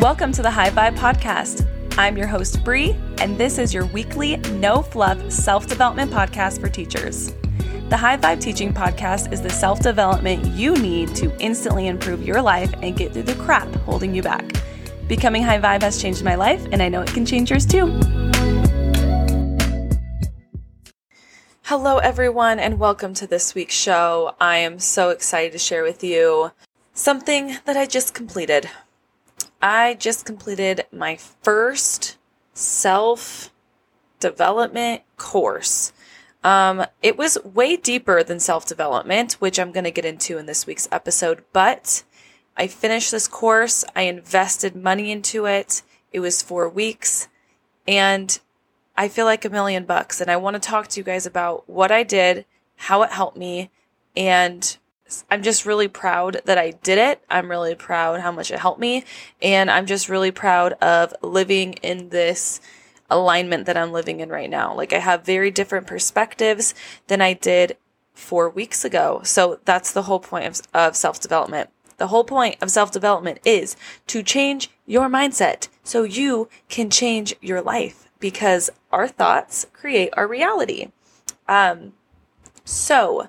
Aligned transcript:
Welcome 0.00 0.32
to 0.32 0.40
the 0.40 0.50
High 0.50 0.70
Vibe 0.70 0.96
Podcast. 0.96 1.68
I'm 1.98 2.16
your 2.16 2.26
host, 2.26 2.64
Bree, 2.64 2.96
and 3.18 3.36
this 3.36 3.58
is 3.58 3.74
your 3.74 3.84
weekly, 3.84 4.38
no 4.52 4.80
fluff 4.80 5.30
self 5.30 5.66
development 5.66 6.10
podcast 6.10 6.58
for 6.58 6.70
teachers. 6.70 7.34
The 7.90 7.98
High 7.98 8.16
Vibe 8.16 8.40
Teaching 8.40 8.72
Podcast 8.72 9.30
is 9.30 9.42
the 9.42 9.50
self 9.50 9.80
development 9.80 10.46
you 10.46 10.74
need 10.76 11.14
to 11.16 11.30
instantly 11.38 11.86
improve 11.86 12.24
your 12.24 12.40
life 12.40 12.72
and 12.80 12.96
get 12.96 13.12
through 13.12 13.24
the 13.24 13.34
crap 13.34 13.68
holding 13.80 14.14
you 14.14 14.22
back. 14.22 14.50
Becoming 15.06 15.42
High 15.42 15.60
Vibe 15.60 15.82
has 15.82 16.00
changed 16.00 16.24
my 16.24 16.34
life, 16.34 16.66
and 16.72 16.82
I 16.82 16.88
know 16.88 17.02
it 17.02 17.12
can 17.12 17.26
change 17.26 17.50
yours 17.50 17.66
too. 17.66 17.88
Hello, 21.64 21.98
everyone, 21.98 22.58
and 22.58 22.78
welcome 22.78 23.12
to 23.12 23.26
this 23.26 23.54
week's 23.54 23.74
show. 23.74 24.34
I 24.40 24.56
am 24.56 24.78
so 24.78 25.10
excited 25.10 25.52
to 25.52 25.58
share 25.58 25.82
with 25.82 26.02
you 26.02 26.52
something 26.94 27.58
that 27.66 27.76
I 27.76 27.84
just 27.84 28.14
completed. 28.14 28.70
I 29.62 29.94
just 29.94 30.24
completed 30.24 30.86
my 30.92 31.16
first 31.16 32.16
self 32.54 33.52
development 34.18 35.02
course. 35.16 35.92
Um, 36.42 36.86
it 37.02 37.18
was 37.18 37.36
way 37.44 37.76
deeper 37.76 38.22
than 38.22 38.40
self 38.40 38.66
development, 38.66 39.34
which 39.34 39.58
I'm 39.58 39.72
going 39.72 39.84
to 39.84 39.90
get 39.90 40.04
into 40.04 40.38
in 40.38 40.46
this 40.46 40.66
week's 40.66 40.88
episode, 40.90 41.44
but 41.52 42.02
I 42.56 42.66
finished 42.66 43.10
this 43.10 43.28
course. 43.28 43.84
I 43.94 44.02
invested 44.02 44.74
money 44.74 45.10
into 45.10 45.46
it. 45.46 45.82
It 46.12 46.20
was 46.20 46.42
four 46.42 46.68
weeks 46.68 47.28
and 47.86 48.38
I 48.96 49.08
feel 49.08 49.24
like 49.24 49.44
a 49.44 49.50
million 49.50 49.84
bucks. 49.84 50.20
And 50.20 50.30
I 50.30 50.36
want 50.36 50.54
to 50.54 50.60
talk 50.60 50.88
to 50.88 51.00
you 51.00 51.04
guys 51.04 51.26
about 51.26 51.68
what 51.68 51.90
I 51.90 52.02
did, 52.02 52.44
how 52.76 53.02
it 53.02 53.10
helped 53.10 53.36
me, 53.36 53.70
and 54.16 54.76
I'm 55.30 55.42
just 55.42 55.66
really 55.66 55.88
proud 55.88 56.40
that 56.44 56.58
I 56.58 56.70
did 56.70 56.98
it. 56.98 57.22
I'm 57.28 57.50
really 57.50 57.74
proud 57.74 58.20
how 58.20 58.32
much 58.32 58.50
it 58.50 58.58
helped 58.58 58.80
me. 58.80 59.04
And 59.42 59.70
I'm 59.70 59.86
just 59.86 60.08
really 60.08 60.30
proud 60.30 60.72
of 60.74 61.14
living 61.22 61.74
in 61.82 62.10
this 62.10 62.60
alignment 63.10 63.66
that 63.66 63.76
I'm 63.76 63.92
living 63.92 64.20
in 64.20 64.28
right 64.28 64.48
now. 64.48 64.74
Like 64.74 64.92
I 64.92 64.98
have 64.98 65.24
very 65.24 65.50
different 65.50 65.86
perspectives 65.86 66.74
than 67.08 67.20
I 67.20 67.32
did 67.32 67.76
four 68.14 68.48
weeks 68.48 68.84
ago. 68.84 69.20
So 69.24 69.60
that's 69.64 69.92
the 69.92 70.02
whole 70.02 70.20
point 70.20 70.46
of, 70.46 70.62
of 70.72 70.96
self 70.96 71.20
development. 71.20 71.70
The 71.96 72.08
whole 72.08 72.24
point 72.24 72.56
of 72.62 72.70
self 72.70 72.92
development 72.92 73.40
is 73.44 73.76
to 74.06 74.22
change 74.22 74.70
your 74.86 75.08
mindset 75.08 75.68
so 75.82 76.02
you 76.02 76.48
can 76.68 76.88
change 76.88 77.34
your 77.40 77.60
life 77.60 78.08
because 78.20 78.70
our 78.92 79.08
thoughts 79.08 79.66
create 79.72 80.10
our 80.16 80.26
reality. 80.28 80.92
Um, 81.48 81.94
so, 82.64 83.28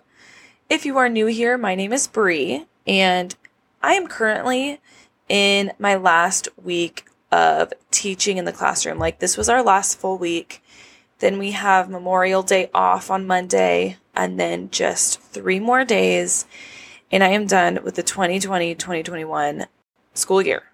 if 0.72 0.86
you 0.86 0.98
are 0.98 1.10
new 1.10 1.26
here, 1.26 1.58
my 1.58 1.76
name 1.76 1.92
is 1.92 2.08
Bree, 2.08 2.66
and 2.88 3.36
I 3.84 3.96
am 3.96 4.08
currently 4.08 4.80
in 5.28 5.74
my 5.78 5.96
last 5.96 6.48
week 6.64 7.10
of 7.30 7.74
teaching 7.92 8.38
in 8.38 8.46
the 8.46 8.54
classroom. 8.54 8.98
Like, 8.98 9.20
this 9.20 9.36
was 9.36 9.50
our 9.50 9.62
last 9.62 10.00
full 10.00 10.18
week. 10.18 10.64
Then 11.20 11.38
we 11.40 11.52
have 11.52 11.90
Memorial 11.90 12.42
Day 12.42 12.70
off 12.74 13.12
on 13.12 13.28
Monday, 13.28 13.98
and 14.16 14.40
then 14.40 14.70
just 14.70 15.20
three 15.20 15.60
more 15.60 15.84
days, 15.84 16.46
and 17.12 17.22
I 17.22 17.32
am 17.32 17.48
done 17.48 17.80
with 17.84 17.96
the 17.96 18.04
2020 18.04 18.74
2021 18.74 19.66
school 20.14 20.42
year. 20.42 20.71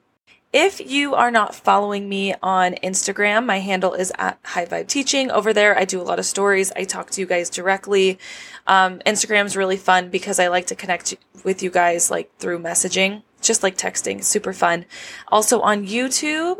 If 0.59 0.89
you 0.89 1.13
are 1.13 1.29
not 1.29 1.53
following 1.53 2.09
me 2.09 2.33
on 2.41 2.73
Instagram, 2.81 3.45
my 3.45 3.59
handle 3.59 3.93
is 3.93 4.11
at 4.17 4.39
High 4.43 4.65
Vibe 4.65 4.87
Teaching. 4.87 5.29
Over 5.29 5.53
there, 5.53 5.77
I 5.77 5.85
do 5.85 6.01
a 6.01 6.09
lot 6.09 6.17
of 6.17 6.25
stories. 6.25 6.71
I 6.75 6.83
talk 6.83 7.11
to 7.11 7.21
you 7.21 7.27
guys 7.27 7.51
directly. 7.51 8.17
Um, 8.65 8.97
Instagram 9.05 9.45
is 9.45 9.55
really 9.55 9.77
fun 9.77 10.09
because 10.09 10.39
I 10.39 10.47
like 10.47 10.65
to 10.65 10.75
connect 10.75 11.13
with 11.43 11.61
you 11.61 11.69
guys 11.69 12.09
like 12.09 12.35
through 12.39 12.57
messaging 12.57 13.21
just 13.47 13.63
like 13.63 13.77
texting, 13.77 14.23
super 14.23 14.53
fun. 14.53 14.85
Also 15.29 15.61
on 15.61 15.87
YouTube, 15.87 16.59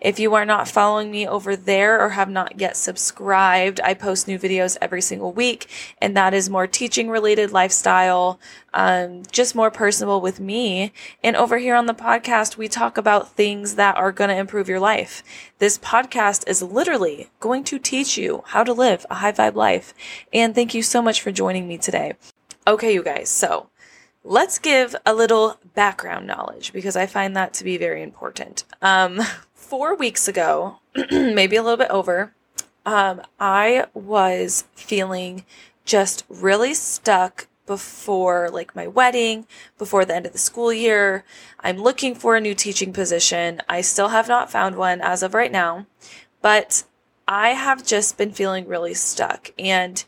if 0.00 0.18
you 0.18 0.34
are 0.34 0.44
not 0.44 0.68
following 0.68 1.10
me 1.10 1.26
over 1.26 1.56
there 1.56 2.00
or 2.00 2.10
have 2.10 2.30
not 2.30 2.60
yet 2.60 2.76
subscribed, 2.76 3.80
I 3.82 3.94
post 3.94 4.28
new 4.28 4.38
videos 4.38 4.78
every 4.80 5.02
single 5.02 5.32
week, 5.32 5.68
and 6.00 6.16
that 6.16 6.32
is 6.32 6.48
more 6.48 6.66
teaching 6.66 7.10
related 7.10 7.52
lifestyle, 7.52 8.40
um, 8.72 9.24
just 9.32 9.54
more 9.54 9.70
personable 9.70 10.20
with 10.20 10.40
me. 10.40 10.92
And 11.22 11.36
over 11.36 11.58
here 11.58 11.74
on 11.74 11.86
the 11.86 11.94
podcast, 11.94 12.56
we 12.56 12.68
talk 12.68 12.96
about 12.96 13.32
things 13.32 13.74
that 13.74 13.96
are 13.96 14.12
going 14.12 14.30
to 14.30 14.36
improve 14.36 14.68
your 14.68 14.80
life. 14.80 15.22
This 15.58 15.78
podcast 15.78 16.48
is 16.48 16.62
literally 16.62 17.30
going 17.40 17.64
to 17.64 17.78
teach 17.78 18.16
you 18.16 18.44
how 18.46 18.62
to 18.64 18.72
live 18.72 19.04
a 19.10 19.16
high 19.16 19.32
vibe 19.32 19.56
life. 19.56 19.92
And 20.32 20.54
thank 20.54 20.72
you 20.74 20.82
so 20.82 21.02
much 21.02 21.20
for 21.20 21.32
joining 21.32 21.66
me 21.66 21.78
today. 21.78 22.14
Okay, 22.66 22.94
you 22.94 23.02
guys. 23.02 23.28
So 23.28 23.70
let's 24.28 24.58
give 24.58 24.94
a 25.06 25.14
little 25.14 25.58
background 25.74 26.26
knowledge 26.26 26.72
because 26.74 26.96
I 26.96 27.06
find 27.06 27.34
that 27.34 27.54
to 27.54 27.64
be 27.64 27.78
very 27.78 28.02
important. 28.02 28.64
Um, 28.82 29.22
four 29.54 29.96
weeks 29.96 30.28
ago, 30.28 30.80
maybe 31.10 31.56
a 31.56 31.62
little 31.62 31.78
bit 31.78 31.90
over, 31.90 32.34
um, 32.84 33.22
I 33.40 33.86
was 33.94 34.64
feeling 34.74 35.46
just 35.86 36.24
really 36.28 36.74
stuck 36.74 37.48
before 37.64 38.50
like 38.50 38.76
my 38.76 38.86
wedding, 38.86 39.46
before 39.78 40.04
the 40.04 40.14
end 40.14 40.26
of 40.26 40.32
the 40.32 40.38
school 40.38 40.74
year. 40.74 41.24
I'm 41.60 41.78
looking 41.78 42.14
for 42.14 42.36
a 42.36 42.40
new 42.40 42.54
teaching 42.54 42.92
position. 42.92 43.62
I 43.66 43.80
still 43.80 44.08
have 44.08 44.28
not 44.28 44.52
found 44.52 44.76
one 44.76 45.00
as 45.00 45.22
of 45.22 45.32
right 45.32 45.52
now, 45.52 45.86
but 46.42 46.84
I 47.26 47.50
have 47.50 47.86
just 47.86 48.18
been 48.18 48.32
feeling 48.32 48.68
really 48.68 48.94
stuck 48.94 49.52
and 49.58 50.04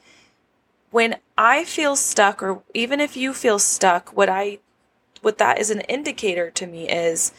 when 0.90 1.16
I 1.38 1.64
feel 1.64 1.96
stuck, 1.96 2.42
or 2.42 2.62
even 2.74 3.00
if 3.00 3.16
you 3.16 3.32
feel 3.32 3.58
stuck, 3.58 4.16
what 4.16 4.28
I, 4.28 4.58
what 5.22 5.38
that 5.38 5.58
is 5.58 5.70
an 5.70 5.80
indicator 5.82 6.50
to 6.50 6.66
me 6.66 6.88
is 6.88 7.32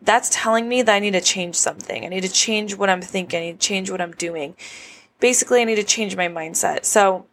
that's 0.00 0.30
telling 0.30 0.68
me 0.68 0.82
that 0.82 0.94
I 0.94 0.98
need 0.98 1.12
to 1.12 1.20
change 1.20 1.56
something. 1.56 2.04
I 2.04 2.08
need 2.08 2.22
to 2.22 2.28
change 2.28 2.76
what 2.76 2.90
I'm 2.90 3.02
thinking. 3.02 3.40
I 3.40 3.46
need 3.46 3.60
to 3.60 3.66
change 3.66 3.90
what 3.90 4.00
I'm 4.00 4.12
doing. 4.12 4.54
Basically, 5.20 5.60
I 5.60 5.64
need 5.64 5.76
to 5.76 5.84
change 5.84 6.16
my 6.16 6.28
mindset. 6.28 6.84
So 6.84 7.26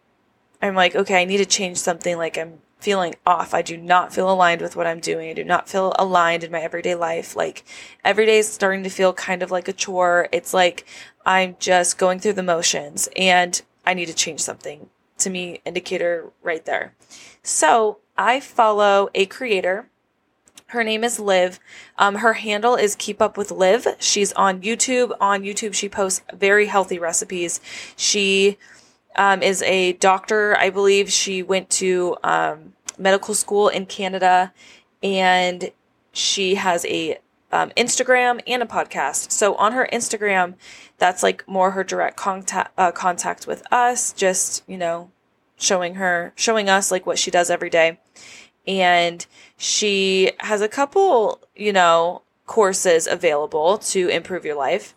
I'm 0.61 0.75
like, 0.75 0.95
okay, 0.95 1.21
I 1.21 1.25
need 1.25 1.37
to 1.37 1.45
change 1.45 1.77
something. 1.77 2.17
Like 2.17 2.37
I'm 2.37 2.59
feeling 2.79 3.15
off. 3.25 3.53
I 3.53 3.61
do 3.61 3.77
not 3.77 4.13
feel 4.13 4.31
aligned 4.31 4.61
with 4.61 4.75
what 4.75 4.87
I'm 4.87 4.99
doing. 4.99 5.29
I 5.29 5.33
do 5.33 5.43
not 5.43 5.69
feel 5.69 5.93
aligned 5.99 6.43
in 6.43 6.51
my 6.51 6.61
everyday 6.61 6.95
life. 6.95 7.35
Like 7.35 7.63
every 8.03 8.25
day 8.25 8.39
is 8.39 8.51
starting 8.51 8.83
to 8.83 8.89
feel 8.89 9.13
kind 9.13 9.43
of 9.43 9.51
like 9.51 9.67
a 9.67 9.73
chore. 9.73 10.29
It's 10.31 10.53
like 10.53 10.85
I'm 11.25 11.55
just 11.59 11.97
going 11.97 12.19
through 12.19 12.33
the 12.33 12.43
motions 12.43 13.07
and 13.15 13.61
I 13.85 13.93
need 13.93 14.07
to 14.07 14.13
change 14.13 14.39
something 14.39 14.89
to 15.19 15.29
me 15.29 15.61
indicator 15.65 16.31
right 16.41 16.65
there. 16.65 16.93
So 17.41 17.99
I 18.17 18.39
follow 18.39 19.09
a 19.13 19.25
creator. 19.25 19.89
Her 20.67 20.83
name 20.83 21.03
is 21.03 21.19
Liv. 21.19 21.59
Um, 21.97 22.15
her 22.15 22.33
handle 22.33 22.75
is 22.75 22.95
Keep 22.95 23.21
Up 23.21 23.37
with 23.37 23.51
Liv. 23.51 23.87
She's 23.99 24.33
on 24.33 24.61
YouTube. 24.61 25.15
On 25.21 25.43
YouTube, 25.43 25.73
she 25.73 25.87
posts 25.87 26.21
very 26.33 26.65
healthy 26.65 26.97
recipes. 26.97 27.61
She 27.95 28.57
um, 29.15 29.43
is 29.43 29.61
a 29.63 29.93
doctor. 29.93 30.57
I 30.57 30.69
believe 30.69 31.11
she 31.11 31.43
went 31.43 31.69
to 31.71 32.17
um, 32.23 32.73
medical 32.97 33.33
school 33.35 33.67
in 33.67 33.85
Canada, 33.85 34.51
and 35.03 35.71
she 36.11 36.55
has 36.55 36.85
a 36.85 37.19
um, 37.53 37.69
Instagram 37.77 38.41
and 38.47 38.63
a 38.63 38.65
podcast. 38.65 39.31
So 39.31 39.55
on 39.55 39.73
her 39.73 39.87
Instagram, 39.93 40.55
that's 40.97 41.21
like 41.21 41.47
more 41.47 41.71
her 41.71 41.83
direct 41.83 42.17
contact 42.17 42.73
uh, 42.77 42.91
contact 42.91 43.45
with 43.47 43.63
us. 43.71 44.11
Just 44.11 44.63
you 44.67 44.77
know, 44.77 45.11
showing 45.55 45.95
her, 45.95 46.33
showing 46.35 46.67
us 46.67 46.91
like 46.91 47.05
what 47.05 47.19
she 47.19 47.31
does 47.31 47.49
every 47.49 47.69
day. 47.69 47.99
And 48.65 49.25
she 49.57 50.31
has 50.39 50.61
a 50.61 50.67
couple, 50.67 51.41
you 51.55 51.73
know, 51.73 52.23
courses 52.45 53.07
available 53.07 53.77
to 53.77 54.07
improve 54.07 54.45
your 54.45 54.55
life. 54.55 54.95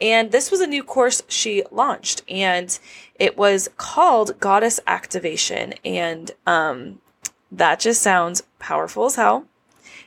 And 0.00 0.32
this 0.32 0.50
was 0.50 0.60
a 0.60 0.66
new 0.66 0.82
course 0.82 1.22
she 1.28 1.62
launched, 1.70 2.22
and 2.28 2.76
it 3.20 3.36
was 3.36 3.68
called 3.76 4.40
Goddess 4.40 4.80
Activation. 4.86 5.74
And 5.84 6.32
um, 6.44 7.00
that 7.52 7.78
just 7.78 8.02
sounds 8.02 8.42
powerful 8.58 9.04
as 9.04 9.14
hell. 9.14 9.46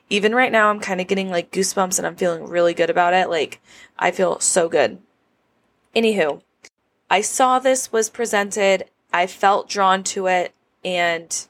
Even 0.09 0.35
right 0.35 0.51
now, 0.51 0.69
I'm 0.69 0.79
kind 0.79 1.01
of 1.01 1.07
getting 1.07 1.29
like 1.29 1.51
goosebumps 1.51 1.97
and 1.97 2.05
I'm 2.05 2.15
feeling 2.15 2.47
really 2.47 2.73
good 2.73 2.89
about 2.89 3.13
it. 3.13 3.29
Like, 3.29 3.59
I 3.97 4.11
feel 4.11 4.39
so 4.39 4.69
good. 4.69 4.99
Anywho, 5.95 6.41
I 7.09 7.21
saw 7.21 7.59
this 7.59 7.91
was 7.91 8.09
presented 8.09 8.85
I 9.15 9.27
felt 9.27 9.69
drawn 9.69 10.03
to 10.03 10.27
it 10.27 10.53
and 10.83 11.47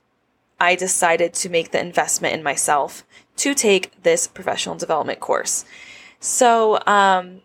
I 0.59 0.75
decided 0.75 1.33
to 1.33 1.49
make 1.49 1.71
the 1.71 1.79
investment 1.79 2.35
in 2.35 2.43
myself 2.43 3.03
to 3.37 3.55
take 3.55 4.03
this 4.03 4.27
professional 4.27 4.75
development 4.75 5.19
course. 5.19 5.65
So, 6.19 6.79
um, 6.85 7.41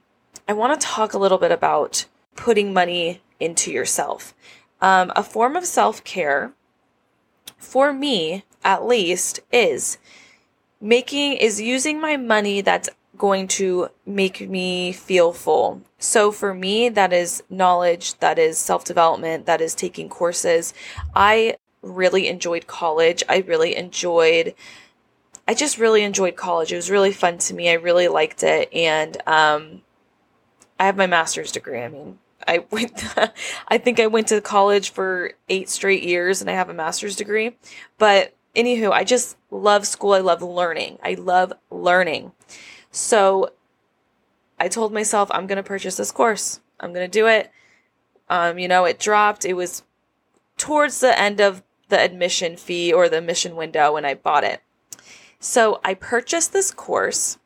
I 0.47 0.53
want 0.53 0.79
to 0.79 0.87
talk 0.87 1.15
a 1.15 1.19
little 1.19 1.39
bit 1.39 1.53
about 1.53 2.05
putting 2.37 2.75
money 2.75 3.23
into 3.39 3.73
yourself. 3.73 4.35
Um, 4.83 5.11
a 5.17 5.23
form 5.23 5.57
of 5.57 5.65
self 5.65 6.05
care, 6.05 6.53
for 7.57 7.91
me 7.91 8.45
at 8.63 8.85
least, 8.85 9.41
is 9.51 9.97
making, 10.81 11.35
is 11.35 11.61
using 11.61 12.01
my 12.01 12.17
money 12.17 12.61
that's 12.61 12.89
going 13.19 13.47
to 13.47 13.89
make 14.07 14.49
me 14.49 14.93
feel 14.93 15.33
full. 15.33 15.83
So 15.99 16.33
for 16.33 16.55
me, 16.55 16.89
that 16.89 17.13
is 17.13 17.43
knowledge, 17.51 18.19
that 18.21 18.39
is 18.39 18.57
self 18.59 18.85
development, 18.85 19.47
that 19.47 19.61
is 19.61 19.75
taking 19.75 20.09
courses. 20.09 20.73
I 21.15 21.57
really 21.83 22.29
enjoyed 22.29 22.67
college. 22.67 23.23
I 23.29 23.39
really 23.39 23.77
enjoyed 23.77 24.55
I 25.51 25.55
just 25.55 25.79
really 25.79 26.05
enjoyed 26.05 26.37
college. 26.37 26.73
It 26.73 26.77
was 26.77 26.93
really 26.93 27.11
fun 27.11 27.39
to 27.39 27.55
me. 27.55 27.71
I 27.71 27.73
really 27.73 28.07
liked 28.07 28.45
it. 28.45 28.73
And 28.73 29.17
um, 29.27 29.83
I 30.79 30.87
have 30.87 30.97
my 30.97 31.09
master's 31.09 31.51
degree. 31.51 31.83
I 31.83 31.89
mean, 31.89 32.21
I 32.47 32.59
went, 32.71 33.05
I 33.67 33.79
think 33.79 33.99
I 33.99 34.07
went 34.07 34.29
to 34.29 34.41
college 34.41 34.91
for 34.91 35.33
eight 35.49 35.69
straight 35.69 36.05
years 36.05 36.41
and 36.41 36.49
I 36.49 36.53
have 36.53 36.69
a 36.69 36.75
master's 36.75 37.17
degree. 37.17 37.57
But 37.99 38.33
anywho, 38.55 38.91
I 38.91 39.05
just 39.05 39.37
love 39.51 39.87
school. 39.87 40.13
I 40.13 40.21
love 40.21 40.43
learning. 40.43 40.99
I 41.03 41.15
love 41.15 41.53
learning. 41.71 42.33
So 42.91 43.53
I 44.59 44.69
told 44.69 44.93
myself, 44.93 45.31
I'm 45.33 45.47
going 45.47 45.57
to 45.57 45.63
purchase 45.63 45.97
this 45.97 46.13
course. 46.13 46.61
I'm 46.79 46.93
going 46.93 47.09
to 47.09 47.19
do 47.19 47.27
it. 47.27 47.51
Um, 48.29 48.59
you 48.59 48.69
know, 48.69 48.85
it 48.85 48.99
dropped. 48.99 49.45
It 49.45 49.55
was 49.55 49.83
towards 50.57 51.01
the 51.01 51.19
end 51.19 51.41
of 51.41 51.63
the 51.89 51.99
admission 51.99 52.57
fee 52.57 52.93
or 52.93 53.09
the 53.09 53.19
admission 53.19 53.57
window 53.57 53.95
when 53.95 54.05
I 54.05 54.15
bought 54.15 54.45
it. 54.45 54.61
So 55.41 55.81
I 55.85 55.95
purchased 55.95 56.53
this 56.53 56.71
course 56.71 57.39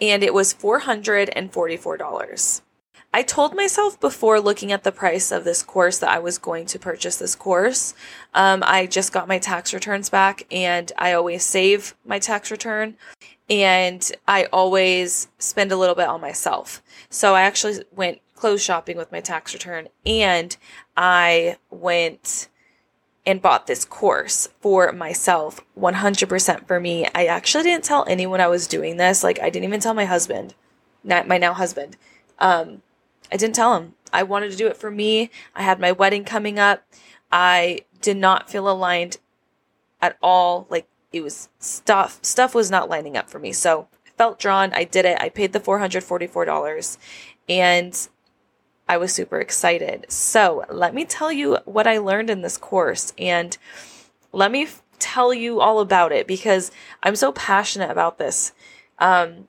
and 0.00 0.22
it 0.22 0.34
was 0.34 0.54
$444. 0.54 2.60
I 3.12 3.22
told 3.22 3.56
myself 3.56 3.98
before 3.98 4.40
looking 4.40 4.70
at 4.70 4.84
the 4.84 4.92
price 4.92 5.32
of 5.32 5.42
this 5.42 5.64
course 5.64 5.98
that 5.98 6.10
I 6.10 6.20
was 6.20 6.38
going 6.38 6.66
to 6.66 6.78
purchase 6.78 7.16
this 7.16 7.34
course. 7.34 7.92
Um, 8.34 8.62
I 8.64 8.86
just 8.86 9.12
got 9.12 9.26
my 9.26 9.38
tax 9.38 9.74
returns 9.74 10.08
back 10.08 10.46
and 10.50 10.92
I 10.96 11.12
always 11.14 11.42
save 11.42 11.96
my 12.04 12.20
tax 12.20 12.52
return 12.52 12.96
and 13.48 14.10
I 14.28 14.44
always 14.52 15.26
spend 15.38 15.72
a 15.72 15.76
little 15.76 15.96
bit 15.96 16.06
on 16.06 16.20
myself. 16.20 16.82
So 17.08 17.34
I 17.34 17.42
actually 17.42 17.84
went 17.90 18.20
clothes 18.36 18.62
shopping 18.62 18.96
with 18.96 19.10
my 19.10 19.20
tax 19.20 19.52
return 19.54 19.88
and 20.06 20.56
I 20.96 21.56
went 21.68 22.48
and 23.26 23.42
bought 23.42 23.66
this 23.66 23.84
course 23.84 24.48
for 24.60 24.92
myself 24.92 25.60
100% 25.76 26.66
for 26.68 26.78
me. 26.78 27.08
I 27.12 27.26
actually 27.26 27.64
didn't 27.64 27.84
tell 27.84 28.04
anyone 28.08 28.40
I 28.40 28.46
was 28.46 28.68
doing 28.68 28.98
this. 28.98 29.24
Like 29.24 29.40
I 29.40 29.50
didn't 29.50 29.66
even 29.66 29.80
tell 29.80 29.94
my 29.94 30.04
husband, 30.04 30.54
not 31.02 31.26
my 31.26 31.38
now 31.38 31.54
husband. 31.54 31.96
Um, 32.38 32.82
I 33.30 33.36
didn't 33.36 33.54
tell 33.54 33.76
him. 33.76 33.94
I 34.12 34.22
wanted 34.22 34.50
to 34.50 34.56
do 34.56 34.66
it 34.66 34.76
for 34.76 34.90
me. 34.90 35.30
I 35.54 35.62
had 35.62 35.80
my 35.80 35.92
wedding 35.92 36.24
coming 36.24 36.58
up. 36.58 36.82
I 37.30 37.80
did 38.00 38.16
not 38.16 38.50
feel 38.50 38.68
aligned 38.68 39.18
at 40.00 40.16
all. 40.22 40.66
Like 40.68 40.88
it 41.12 41.22
was 41.22 41.48
stuff, 41.58 42.18
stuff 42.22 42.54
was 42.54 42.70
not 42.70 42.88
lining 42.88 43.16
up 43.16 43.30
for 43.30 43.38
me. 43.38 43.52
So 43.52 43.88
I 44.06 44.10
felt 44.16 44.38
drawn. 44.38 44.72
I 44.72 44.84
did 44.84 45.04
it. 45.04 45.20
I 45.20 45.28
paid 45.28 45.52
the 45.52 45.60
$444 45.60 46.98
and 47.48 48.08
I 48.88 48.96
was 48.96 49.12
super 49.12 49.38
excited. 49.38 50.06
So 50.10 50.64
let 50.68 50.94
me 50.94 51.04
tell 51.04 51.30
you 51.30 51.58
what 51.64 51.86
I 51.86 51.98
learned 51.98 52.30
in 52.30 52.42
this 52.42 52.56
course 52.56 53.12
and 53.16 53.56
let 54.32 54.50
me 54.50 54.64
f- 54.64 54.82
tell 54.98 55.32
you 55.32 55.60
all 55.60 55.80
about 55.80 56.12
it 56.12 56.26
because 56.26 56.70
I'm 57.02 57.16
so 57.16 57.32
passionate 57.32 57.90
about 57.90 58.18
this. 58.18 58.52
Um, 58.98 59.46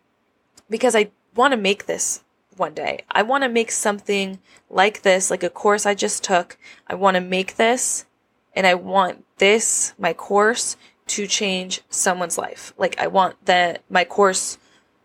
because 0.70 0.96
I 0.96 1.12
want 1.36 1.52
to 1.52 1.58
make 1.58 1.86
this 1.86 2.24
one 2.58 2.74
day. 2.74 3.04
I 3.12 3.22
want 3.24 3.44
to 3.44 3.50
make 3.50 3.72
something 3.72 4.40
like 4.70 5.02
this, 5.02 5.32
like 5.32 5.44
a 5.44 5.50
course 5.50 5.86
I 5.86 5.94
just 5.94 6.24
took. 6.24 6.58
I 6.88 6.96
want 6.96 7.16
to 7.16 7.22
make 7.22 7.56
this 7.56 8.06
and 8.56 8.68
I 8.68 8.76
want 8.76 9.26
this, 9.38 9.94
my 9.98 10.14
course, 10.14 10.76
to 11.08 11.28
change 11.28 11.82
someone's 11.90 12.38
life. 12.38 12.74
Like 12.78 13.00
I 13.00 13.08
want 13.08 13.46
that 13.46 13.84
my 13.90 14.06
course 14.06 14.58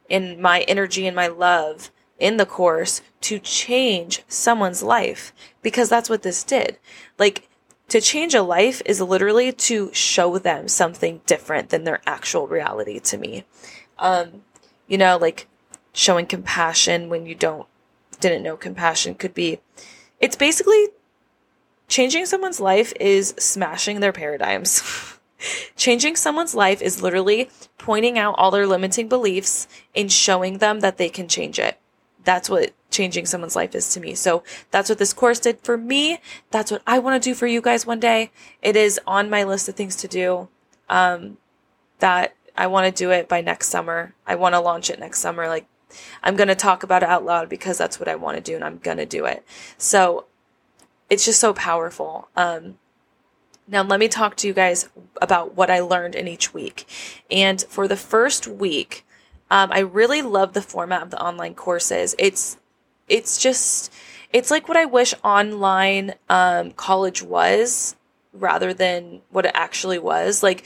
and 0.08 0.38
my 0.38 0.60
energy 0.62 1.06
and 1.06 1.16
my 1.16 1.26
love 1.26 1.90
in 2.18 2.36
the 2.36 2.46
course 2.46 3.02
to 3.22 3.38
change 3.38 4.22
someone's 4.28 4.82
life 4.82 5.32
because 5.62 5.88
that's 5.88 6.08
what 6.08 6.22
this 6.22 6.44
did. 6.44 6.78
Like 7.18 7.48
to 7.88 8.00
change 8.00 8.34
a 8.34 8.42
life 8.42 8.82
is 8.84 9.00
literally 9.00 9.52
to 9.52 9.90
show 9.92 10.38
them 10.38 10.68
something 10.68 11.20
different 11.26 11.70
than 11.70 11.84
their 11.84 12.00
actual 12.06 12.46
reality 12.46 12.98
to 13.00 13.18
me. 13.18 13.44
Um, 13.98 14.42
you 14.86 14.98
know, 14.98 15.16
like 15.16 15.46
showing 15.96 16.26
compassion 16.26 17.08
when 17.08 17.24
you 17.24 17.34
don't 17.34 17.66
didn't 18.20 18.42
know 18.42 18.56
compassion 18.56 19.14
could 19.14 19.34
be. 19.34 19.60
It's 20.20 20.36
basically 20.36 20.88
changing 21.88 22.26
someone's 22.26 22.60
life 22.60 22.92
is 23.00 23.34
smashing 23.38 24.00
their 24.00 24.12
paradigms. 24.12 24.82
Changing 25.76 26.16
someone's 26.16 26.54
life 26.54 26.80
is 26.80 27.02
literally 27.02 27.50
pointing 27.76 28.18
out 28.18 28.34
all 28.38 28.50
their 28.50 28.66
limiting 28.66 29.06
beliefs 29.06 29.68
and 29.94 30.10
showing 30.10 30.58
them 30.58 30.80
that 30.80 30.96
they 30.96 31.10
can 31.10 31.28
change 31.28 31.58
it. 31.58 31.78
That's 32.24 32.48
what 32.48 32.72
changing 32.90 33.26
someone's 33.26 33.54
life 33.54 33.74
is 33.74 33.92
to 33.92 34.00
me. 34.00 34.14
So 34.14 34.42
that's 34.70 34.88
what 34.88 34.96
this 34.98 35.12
course 35.12 35.38
did 35.38 35.60
for 35.60 35.76
me. 35.76 36.18
That's 36.50 36.70
what 36.70 36.80
i 36.86 36.98
want 36.98 37.22
to 37.22 37.28
do 37.30 37.34
for 37.34 37.46
you 37.46 37.60
guys 37.60 37.84
one 37.84 38.00
day. 38.00 38.30
It 38.62 38.76
is 38.76 38.98
on 39.06 39.28
my 39.28 39.44
list 39.44 39.68
of 39.68 39.76
things 39.76 39.94
to 39.96 40.08
do 40.08 40.48
um, 40.88 41.36
that 41.98 42.34
i 42.56 42.66
want 42.66 42.86
to 42.86 43.04
do 43.04 43.10
it 43.10 43.28
by 43.28 43.42
next 43.42 43.68
summer. 43.68 44.14
I 44.26 44.36
want 44.36 44.54
to 44.54 44.60
launch 44.60 44.88
it 44.88 44.98
next 44.98 45.20
summer 45.20 45.48
like 45.48 45.66
I'm 46.22 46.36
going 46.36 46.48
to 46.48 46.54
talk 46.54 46.82
about 46.82 47.02
it 47.02 47.08
out 47.08 47.24
loud 47.24 47.48
because 47.48 47.78
that's 47.78 47.98
what 47.98 48.08
I 48.08 48.16
want 48.16 48.36
to 48.36 48.42
do 48.42 48.54
and 48.54 48.64
I'm 48.64 48.78
going 48.78 48.96
to 48.96 49.06
do 49.06 49.24
it. 49.24 49.44
So 49.78 50.26
it's 51.08 51.24
just 51.24 51.40
so 51.40 51.52
powerful. 51.52 52.28
Um, 52.36 52.78
now, 53.68 53.82
let 53.82 53.98
me 53.98 54.06
talk 54.08 54.36
to 54.36 54.46
you 54.46 54.52
guys 54.52 54.88
about 55.20 55.56
what 55.56 55.70
I 55.70 55.80
learned 55.80 56.14
in 56.14 56.28
each 56.28 56.54
week. 56.54 56.86
And 57.30 57.60
for 57.68 57.88
the 57.88 57.96
first 57.96 58.46
week, 58.46 59.04
um, 59.50 59.72
I 59.72 59.80
really 59.80 60.22
love 60.22 60.52
the 60.52 60.62
format 60.62 61.02
of 61.02 61.10
the 61.10 61.20
online 61.20 61.54
courses. 61.54 62.14
It's, 62.18 62.58
it's 63.08 63.38
just, 63.38 63.92
it's 64.32 64.50
like 64.50 64.68
what 64.68 64.76
I 64.76 64.84
wish 64.84 65.14
online 65.24 66.14
um, 66.28 66.72
college 66.72 67.22
was 67.22 67.96
rather 68.32 68.72
than 68.72 69.22
what 69.30 69.46
it 69.46 69.52
actually 69.54 69.98
was. 69.98 70.42
Like, 70.42 70.64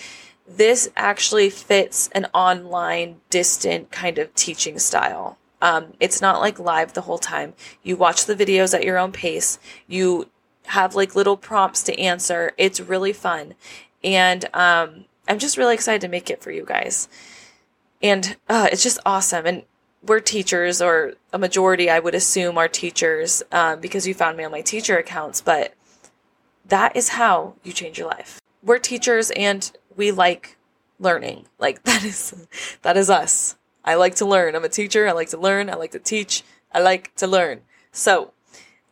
this 0.57 0.91
actually 0.97 1.49
fits 1.49 2.09
an 2.13 2.27
online 2.35 3.21
distant 3.31 3.91
kind 3.91 4.19
of 4.19 4.35
teaching 4.35 4.79
style. 4.79 5.39
Um, 5.63 5.95
it's 6.01 6.21
not 6.21 6.41
like 6.41 6.59
live 6.59 6.93
the 6.93 7.03
whole 7.03 7.19
time. 7.19 7.55
You 7.83 7.97
watch 7.97 8.27
the 8.27 8.35
videos 8.35 8.75
at 8.75 8.85
your 8.85 8.99
own 8.99 9.13
pace. 9.13 9.59
You 9.87 10.29
have 10.67 10.95
like 10.95 11.15
little 11.15 11.37
prompts 11.37 11.83
to 11.85 11.99
answer. 11.99 12.53
It's 12.57 12.81
really 12.81 13.13
fun. 13.13 13.55
And 14.03 14.45
um, 14.55 15.05
I'm 15.29 15.39
just 15.39 15.57
really 15.57 15.75
excited 15.75 16.01
to 16.01 16.09
make 16.09 16.31
it 16.31 16.43
for 16.43 16.51
you 16.51 16.65
guys. 16.65 17.09
And 18.03 18.37
uh, 18.49 18.69
it's 18.73 18.83
just 18.83 18.99
awesome. 19.05 19.47
And 19.47 19.63
we're 20.03 20.21
teachers, 20.21 20.81
or 20.81 21.15
a 21.33 21.39
majority, 21.39 21.91
I 21.91 21.99
would 21.99 22.15
assume, 22.15 22.57
are 22.57 22.69
teachers 22.69 23.43
um, 23.53 23.81
because 23.81 24.07
you 24.07 24.15
found 24.15 24.39
me 24.39 24.45
on 24.45 24.51
my 24.51 24.63
teacher 24.63 24.97
accounts. 24.97 25.43
But 25.43 25.75
that 26.67 26.97
is 26.97 27.11
how 27.11 27.55
you 27.63 27.73
change 27.73 27.99
your 27.99 28.09
life. 28.09 28.41
We're 28.63 28.79
teachers 28.79 29.31
and 29.33 29.71
we 30.01 30.11
like 30.11 30.57
learning. 30.99 31.47
Like 31.59 31.83
that 31.89 32.03
is 32.03 32.35
that 32.83 32.97
is 32.97 33.09
us. 33.11 33.57
I 33.85 33.95
like 33.95 34.17
to 34.17 34.27
learn. 34.27 34.57
I'm 34.57 34.65
a 34.65 34.69
teacher. 34.69 35.07
I 35.07 35.13
like 35.13 35.29
to 35.29 35.39
learn. 35.39 35.71
I 35.71 35.75
like 35.75 35.93
to 35.93 35.99
teach. 35.99 36.43
I 36.73 36.81
like 36.81 37.15
to 37.17 37.27
learn. 37.27 37.61
So, 37.93 38.33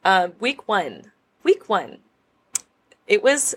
uh, 0.05 0.29
week 0.39 0.69
one, 0.69 1.13
week 1.43 1.69
one, 1.69 1.99
it 3.07 3.23
was 3.23 3.57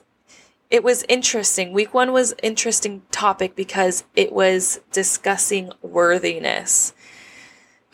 it 0.69 0.83
was 0.83 1.03
interesting. 1.09 1.73
Week 1.73 1.93
one 1.93 2.13
was 2.13 2.33
interesting 2.41 3.01
topic 3.11 3.55
because 3.55 4.05
it 4.15 4.31
was 4.31 4.79
discussing 4.91 5.71
worthiness. 5.81 6.93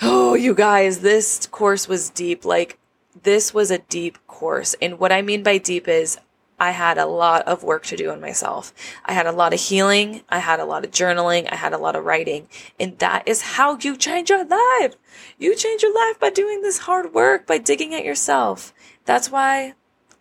Oh, 0.02 0.36
you 0.36 0.54
guys, 0.54 1.00
this 1.00 1.48
course 1.48 1.88
was 1.88 2.12
deep. 2.12 2.46
Like 2.46 2.78
this 3.24 3.54
was 3.54 3.72
a 3.72 3.80
deep 3.80 4.20
course, 4.28 4.76
and 4.82 5.00
what 5.00 5.12
I 5.12 5.24
mean 5.24 5.42
by 5.42 5.58
deep 5.58 5.88
is 5.88 6.20
I 6.60 6.72
had 6.72 6.98
a 6.98 7.06
lot 7.06 7.48
of 7.48 7.64
work 7.64 7.86
to 7.86 7.96
do 7.96 8.10
on 8.10 8.20
myself. 8.20 8.74
I 9.06 9.14
had 9.14 9.28
a 9.28 9.32
lot 9.32 9.54
of 9.54 9.60
healing. 9.60 10.24
I 10.28 10.40
had 10.40 10.60
a 10.60 10.66
lot 10.66 10.84
of 10.84 10.92
journaling. 10.92 11.48
I 11.52 11.56
had 11.56 11.72
a 11.72 11.78
lot 11.78 11.96
of 11.96 12.04
writing. 12.04 12.48
And 12.80 12.98
that 12.98 13.28
is 13.28 13.42
how 13.42 13.78
you 13.78 13.96
change 13.96 14.32
your 14.32 14.44
life. 14.44 14.96
You 15.38 15.56
change 15.56 15.84
your 15.84 15.94
life 15.94 16.20
by 16.20 16.32
doing 16.32 16.62
this 16.62 16.80
hard 16.80 17.14
work, 17.14 17.46
by 17.46 17.60
digging 17.60 17.94
at 17.94 18.06
yourself. 18.06 18.74
That's 19.06 19.32
why 19.32 19.76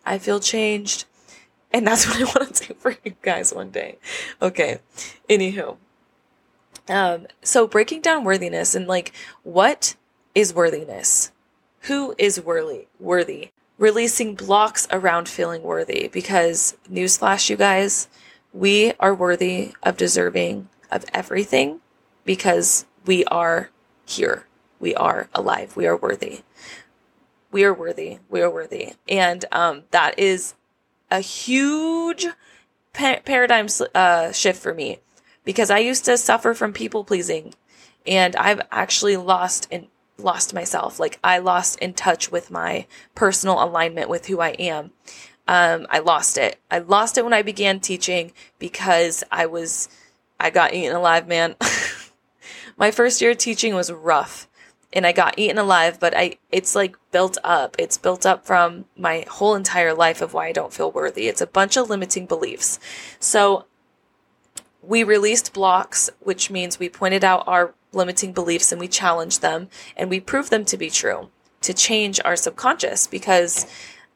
I 0.05 0.19
feel 0.19 0.39
changed. 0.39 1.05
And 1.73 1.87
that's 1.87 2.07
what 2.07 2.21
I 2.21 2.25
want 2.25 2.53
to 2.55 2.67
do 2.67 2.73
for 2.75 2.95
you 3.03 3.15
guys 3.23 3.51
one 3.51 3.71
day. 3.71 3.97
Okay. 4.39 4.79
Anywho. 5.27 5.77
Um, 6.87 7.27
so 7.41 7.67
breaking 7.67 8.01
down 8.01 8.23
worthiness 8.23 8.75
and 8.75 8.87
like, 8.87 9.11
what 9.41 9.95
is 10.35 10.53
worthiness? 10.53 11.31
Who 11.81 12.13
is 12.19 12.39
worthy? 12.39 12.87
Worthy 12.99 13.51
releasing 13.77 14.35
blocks 14.35 14.87
around 14.91 15.29
feeling 15.29 15.63
worthy 15.63 16.07
because 16.07 16.75
newsflash 16.91 17.49
you 17.49 17.55
guys 17.55 18.07
we 18.53 18.93
are 18.99 19.13
worthy 19.13 19.73
of 19.83 19.97
deserving 19.97 20.69
of 20.91 21.05
everything 21.13 21.79
because 22.25 22.85
we 23.05 23.23
are 23.25 23.69
here. 24.05 24.45
We 24.79 24.95
are 24.95 25.29
alive. 25.33 25.75
We 25.75 25.85
are 25.85 25.97
worthy. 25.97 26.41
We 27.51 27.63
are 27.63 27.73
worthy. 27.73 28.19
We 28.29 28.41
are 28.41 28.49
worthy. 28.49 28.93
And 29.07 29.45
um, 29.51 29.83
that 29.91 30.17
is 30.17 30.55
a 31.09 31.19
huge 31.19 32.27
pa- 32.93 33.19
paradigm 33.23 33.67
uh, 33.93 34.31
shift 34.31 34.61
for 34.61 34.73
me 34.73 34.99
because 35.45 35.69
i 35.69 35.77
used 35.77 36.03
to 36.05 36.17
suffer 36.17 36.53
from 36.53 36.73
people 36.73 37.03
pleasing 37.03 37.53
and 38.05 38.35
i've 38.35 38.61
actually 38.71 39.15
lost 39.15 39.67
an 39.71 39.87
lost 40.17 40.53
myself. 40.53 40.99
Like 40.99 41.19
I 41.23 41.39
lost 41.39 41.79
in 41.79 41.93
touch 41.93 42.31
with 42.31 42.51
my 42.51 42.85
personal 43.15 43.63
alignment 43.63 44.09
with 44.09 44.27
who 44.27 44.39
I 44.39 44.49
am. 44.49 44.91
Um, 45.47 45.87
I 45.89 45.99
lost 45.99 46.37
it. 46.37 46.59
I 46.69 46.79
lost 46.79 47.17
it 47.17 47.23
when 47.23 47.33
I 47.33 47.41
began 47.41 47.79
teaching 47.79 48.33
because 48.59 49.23
I 49.31 49.45
was 49.45 49.89
I 50.39 50.49
got 50.49 50.73
eaten 50.73 50.95
alive, 50.95 51.27
man. 51.27 51.55
my 52.77 52.91
first 52.91 53.21
year 53.21 53.31
of 53.31 53.37
teaching 53.37 53.73
was 53.73 53.91
rough 53.91 54.47
and 54.93 55.05
I 55.05 55.11
got 55.11 55.37
eaten 55.37 55.57
alive, 55.57 55.99
but 55.99 56.15
I 56.15 56.37
it's 56.51 56.75
like 56.75 56.97
built 57.11 57.37
up. 57.43 57.75
It's 57.79 57.97
built 57.97 58.25
up 58.25 58.45
from 58.45 58.85
my 58.97 59.25
whole 59.29 59.55
entire 59.55 59.93
life 59.93 60.21
of 60.21 60.33
why 60.33 60.47
I 60.47 60.51
don't 60.51 60.73
feel 60.73 60.91
worthy. 60.91 61.27
It's 61.27 61.41
a 61.41 61.47
bunch 61.47 61.77
of 61.77 61.89
limiting 61.89 62.25
beliefs. 62.25 62.79
So 63.19 63.65
we 64.81 65.03
released 65.03 65.53
blocks, 65.53 66.09
which 66.19 66.49
means 66.49 66.79
we 66.79 66.89
pointed 66.89 67.23
out 67.23 67.43
our 67.47 67.73
limiting 67.93 68.33
beliefs 68.33 68.71
and 68.71 68.79
we 68.79 68.87
challenge 68.87 69.39
them 69.39 69.69
and 69.95 70.09
we 70.09 70.19
prove 70.19 70.49
them 70.49 70.65
to 70.65 70.77
be 70.77 70.89
true 70.89 71.29
to 71.61 71.73
change 71.73 72.19
our 72.23 72.35
subconscious 72.35 73.07
because 73.07 73.65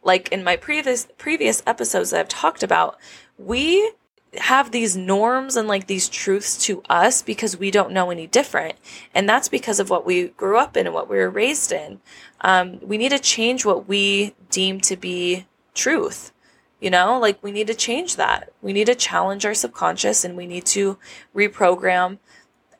like 0.03 0.31
in 0.31 0.43
my 0.43 0.55
previous 0.55 1.07
previous 1.17 1.61
episodes 1.65 2.09
that 2.09 2.19
I've 2.19 2.27
talked 2.27 2.63
about, 2.63 2.97
we 3.37 3.91
have 4.37 4.71
these 4.71 4.95
norms 4.95 5.57
and 5.57 5.67
like 5.67 5.87
these 5.87 6.07
truths 6.07 6.57
to 6.65 6.81
us 6.89 7.21
because 7.21 7.57
we 7.57 7.69
don't 7.69 7.91
know 7.91 8.09
any 8.09 8.27
different. 8.27 8.75
And 9.13 9.27
that's 9.27 9.49
because 9.49 9.79
of 9.79 9.89
what 9.89 10.05
we 10.05 10.29
grew 10.29 10.57
up 10.57 10.77
in 10.77 10.85
and 10.85 10.95
what 10.95 11.09
we 11.09 11.17
were 11.17 11.29
raised 11.29 11.71
in. 11.71 11.99
Um, 12.39 12.79
we 12.81 12.97
need 12.97 13.09
to 13.09 13.19
change 13.19 13.65
what 13.65 13.87
we 13.89 14.33
deem 14.49 14.79
to 14.81 14.95
be 14.95 15.47
truth. 15.73 16.31
You 16.79 16.89
know, 16.89 17.19
like 17.19 17.43
we 17.43 17.51
need 17.51 17.67
to 17.67 17.75
change 17.75 18.15
that. 18.15 18.53
We 18.61 18.73
need 18.73 18.87
to 18.87 18.95
challenge 18.95 19.45
our 19.45 19.53
subconscious 19.53 20.23
and 20.23 20.37
we 20.37 20.47
need 20.47 20.65
to 20.67 20.97
reprogram 21.35 22.17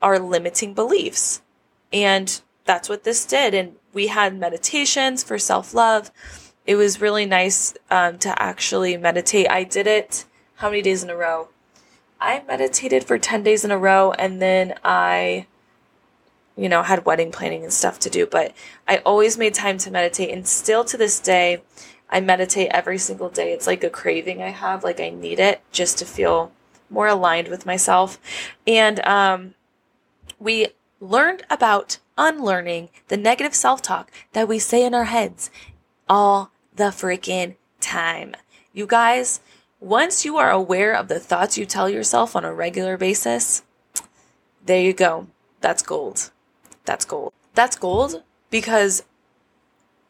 our 0.01 0.19
limiting 0.19 0.73
beliefs. 0.73 1.41
And 1.93 2.41
that's 2.65 2.89
what 2.89 3.03
this 3.03 3.25
did. 3.25 3.53
And 3.53 3.75
we 3.93 4.07
had 4.07 4.37
meditations 4.37 5.23
for 5.23 5.37
self 5.37 5.73
love. 5.73 6.11
It 6.65 6.75
was 6.75 7.01
really 7.01 7.25
nice 7.25 7.73
um, 7.89 8.17
to 8.19 8.41
actually 8.41 8.95
meditate. 8.97 9.49
I 9.49 9.63
did 9.63 9.87
it 9.87 10.25
how 10.61 10.69
many 10.69 10.83
days 10.83 11.03
in 11.03 11.09
a 11.09 11.15
row? 11.15 11.49
I 12.19 12.43
meditated 12.47 13.03
for 13.03 13.17
10 13.17 13.41
days 13.41 13.65
in 13.65 13.71
a 13.71 13.77
row 13.79 14.11
and 14.11 14.39
then 14.39 14.75
I, 14.83 15.47
you 16.55 16.69
know, 16.69 16.83
had 16.83 17.03
wedding 17.03 17.31
planning 17.31 17.63
and 17.63 17.73
stuff 17.73 17.97
to 18.01 18.11
do. 18.11 18.27
But 18.27 18.53
I 18.87 18.97
always 18.97 19.39
made 19.39 19.55
time 19.55 19.79
to 19.79 19.89
meditate. 19.89 20.29
And 20.29 20.47
still 20.47 20.85
to 20.85 20.97
this 20.97 21.19
day, 21.19 21.63
I 22.11 22.19
meditate 22.19 22.69
every 22.71 22.99
single 22.99 23.29
day. 23.29 23.53
It's 23.53 23.65
like 23.65 23.83
a 23.83 23.89
craving 23.89 24.43
I 24.43 24.49
have. 24.49 24.83
Like 24.83 24.99
I 24.99 25.09
need 25.09 25.39
it 25.39 25.61
just 25.71 25.97
to 25.97 26.05
feel 26.05 26.51
more 26.91 27.07
aligned 27.07 27.47
with 27.47 27.65
myself. 27.65 28.19
And 28.67 29.03
um, 29.07 29.55
we 30.41 30.67
learned 30.99 31.43
about 31.49 31.99
unlearning 32.17 32.89
the 33.07 33.17
negative 33.17 33.53
self 33.53 33.81
talk 33.81 34.11
that 34.33 34.47
we 34.47 34.57
say 34.57 34.83
in 34.83 34.93
our 34.93 35.05
heads 35.05 35.51
all 36.09 36.51
the 36.75 36.85
freaking 36.85 37.55
time. 37.79 38.35
You 38.73 38.87
guys, 38.87 39.39
once 39.79 40.25
you 40.25 40.37
are 40.37 40.51
aware 40.51 40.93
of 40.93 41.07
the 41.07 41.19
thoughts 41.19 41.57
you 41.57 41.65
tell 41.65 41.89
yourself 41.89 42.35
on 42.35 42.43
a 42.43 42.53
regular 42.53 42.97
basis, 42.97 43.63
there 44.65 44.81
you 44.81 44.93
go. 44.93 45.27
That's 45.61 45.83
gold. 45.83 46.31
That's 46.85 47.05
gold. 47.05 47.33
That's 47.53 47.77
gold 47.77 48.23
because 48.49 49.03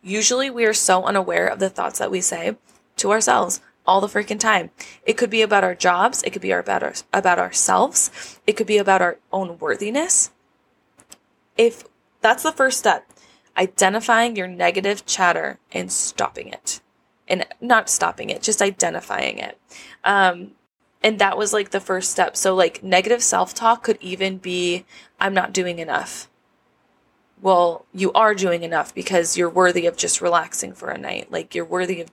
usually 0.01 0.50
we 0.50 0.65
are 0.65 0.73
so 0.73 1.03
unaware 1.03 1.47
of 1.47 1.59
the 1.59 1.69
thoughts 1.69 2.00
that 2.00 2.11
we 2.11 2.21
say 2.21 2.55
to 2.97 3.11
ourselves 3.11 3.59
all 3.91 4.00
the 4.00 4.07
freaking 4.07 4.39
time. 4.39 4.71
It 5.05 5.17
could 5.17 5.29
be 5.29 5.41
about 5.41 5.65
our 5.65 5.75
jobs, 5.75 6.24
it 6.24 6.31
could 6.31 6.41
be 6.41 6.51
about 6.51 6.81
our, 6.81 6.93
about 7.12 7.39
ourselves, 7.39 8.39
it 8.48 8.53
could 8.53 8.65
be 8.65 8.77
about 8.77 9.01
our 9.01 9.17
own 9.33 9.60
worthiness. 9.60 10.31
If 11.57 11.83
that's 12.21 12.43
the 12.43 12.53
first 12.53 12.79
step, 12.79 13.05
identifying 13.57 14.38
your 14.38 14.48
negative 14.48 15.05
chatter 15.05 15.60
and 15.74 15.91
stopping 15.91 16.48
it 16.48 16.79
and 17.27 17.45
not 17.60 17.89
stopping 17.89 18.29
it, 18.29 18.41
just 18.41 18.62
identifying 18.62 19.38
it. 19.39 19.60
Um, 20.05 20.51
and 21.03 21.19
that 21.19 21.38
was 21.38 21.51
like 21.51 21.71
the 21.71 21.81
first 21.81 22.12
step. 22.12 22.38
So, 22.38 22.55
like, 22.55 22.81
negative 22.81 23.21
self 23.21 23.53
talk 23.53 23.83
could 23.83 23.98
even 24.00 24.38
be, 24.38 24.86
I'm 25.19 25.33
not 25.33 25.51
doing 25.51 25.79
enough. 25.79 26.29
Well, 27.41 27.86
you 27.93 28.13
are 28.13 28.36
doing 28.36 28.63
enough 28.63 28.95
because 28.95 29.36
you're 29.36 29.50
worthy 29.50 29.86
of 29.86 29.98
just 29.98 30.21
relaxing 30.21 30.71
for 30.71 30.89
a 30.89 30.98
night. 30.98 31.29
Like, 31.29 31.53
you're 31.53 31.65
worthy 31.65 32.00
of, 32.00 32.12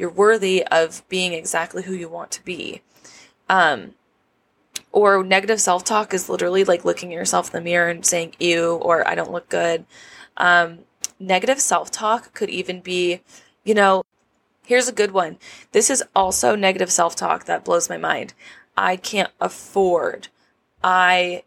you're 0.00 0.08
worthy 0.08 0.66
of 0.68 1.06
being 1.10 1.34
exactly 1.34 1.82
who 1.82 1.92
you 1.92 2.08
want 2.08 2.30
to 2.30 2.42
be. 2.42 2.80
Um, 3.50 3.94
or 4.92 5.22
negative 5.22 5.60
self 5.60 5.84
talk 5.84 6.14
is 6.14 6.30
literally 6.30 6.64
like 6.64 6.86
looking 6.86 7.12
at 7.12 7.16
yourself 7.16 7.52
in 7.52 7.60
the 7.60 7.70
mirror 7.70 7.90
and 7.90 8.06
saying, 8.06 8.34
ew, 8.38 8.76
or 8.76 9.06
I 9.06 9.14
don't 9.14 9.30
look 9.30 9.50
good. 9.50 9.84
Um, 10.38 10.78
negative 11.18 11.60
self 11.60 11.90
talk 11.90 12.32
could 12.32 12.48
even 12.48 12.80
be, 12.80 13.20
you 13.62 13.74
know, 13.74 14.04
Here's 14.64 14.86
a 14.86 14.92
good 14.92 15.10
one. 15.10 15.36
This 15.72 15.90
is 15.90 16.04
also 16.14 16.54
negative 16.54 16.92
self 16.92 17.16
talk 17.16 17.46
that 17.46 17.64
blows 17.64 17.88
my 17.88 17.96
mind. 17.96 18.34
I 18.76 18.94
can't 18.94 19.32
afford. 19.40 20.28
I 20.82 21.42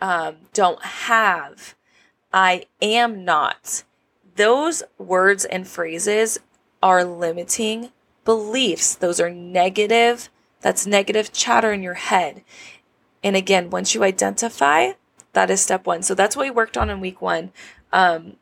um, 0.00 0.36
don't 0.54 0.82
have. 0.82 1.74
I 2.32 2.64
am 2.80 3.26
not. 3.26 3.84
Those 4.36 4.82
words 4.96 5.44
and 5.44 5.68
phrases 5.68 6.38
are 6.82 7.04
limiting 7.04 7.90
beliefs. 8.24 8.94
Those 8.94 9.20
are 9.20 9.30
negative. 9.30 10.28
That's 10.60 10.86
negative 10.86 11.32
chatter 11.32 11.72
in 11.72 11.82
your 11.82 11.94
head. 11.94 12.42
And 13.22 13.36
again, 13.36 13.70
once 13.70 13.94
you 13.94 14.02
identify, 14.02 14.92
that 15.32 15.50
is 15.50 15.60
step 15.60 15.86
one. 15.86 16.02
So 16.02 16.14
that's 16.14 16.36
what 16.36 16.44
we 16.44 16.50
worked 16.50 16.76
on 16.76 16.90
in 16.90 17.00
week 17.00 17.22
one. 17.22 17.52
Um, 17.92 18.36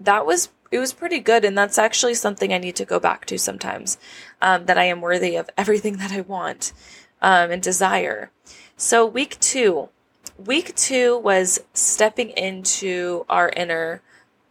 that 0.00 0.26
was 0.26 0.50
it 0.70 0.78
was 0.78 0.92
pretty 0.92 1.20
good. 1.20 1.44
And 1.44 1.56
that's 1.56 1.78
actually 1.78 2.14
something 2.14 2.52
I 2.52 2.58
need 2.58 2.76
to 2.76 2.84
go 2.84 2.98
back 2.98 3.26
to 3.26 3.38
sometimes 3.38 3.98
um, 4.40 4.66
that 4.66 4.78
I 4.78 4.84
am 4.84 5.00
worthy 5.00 5.36
of 5.36 5.50
everything 5.56 5.98
that 5.98 6.10
I 6.10 6.22
want 6.22 6.72
um, 7.20 7.50
and 7.50 7.62
desire. 7.62 8.30
So, 8.76 9.06
week 9.06 9.38
two, 9.38 9.90
week 10.38 10.74
two 10.74 11.18
was 11.18 11.60
stepping 11.74 12.30
into 12.30 13.26
our 13.28 13.50
inner 13.50 14.00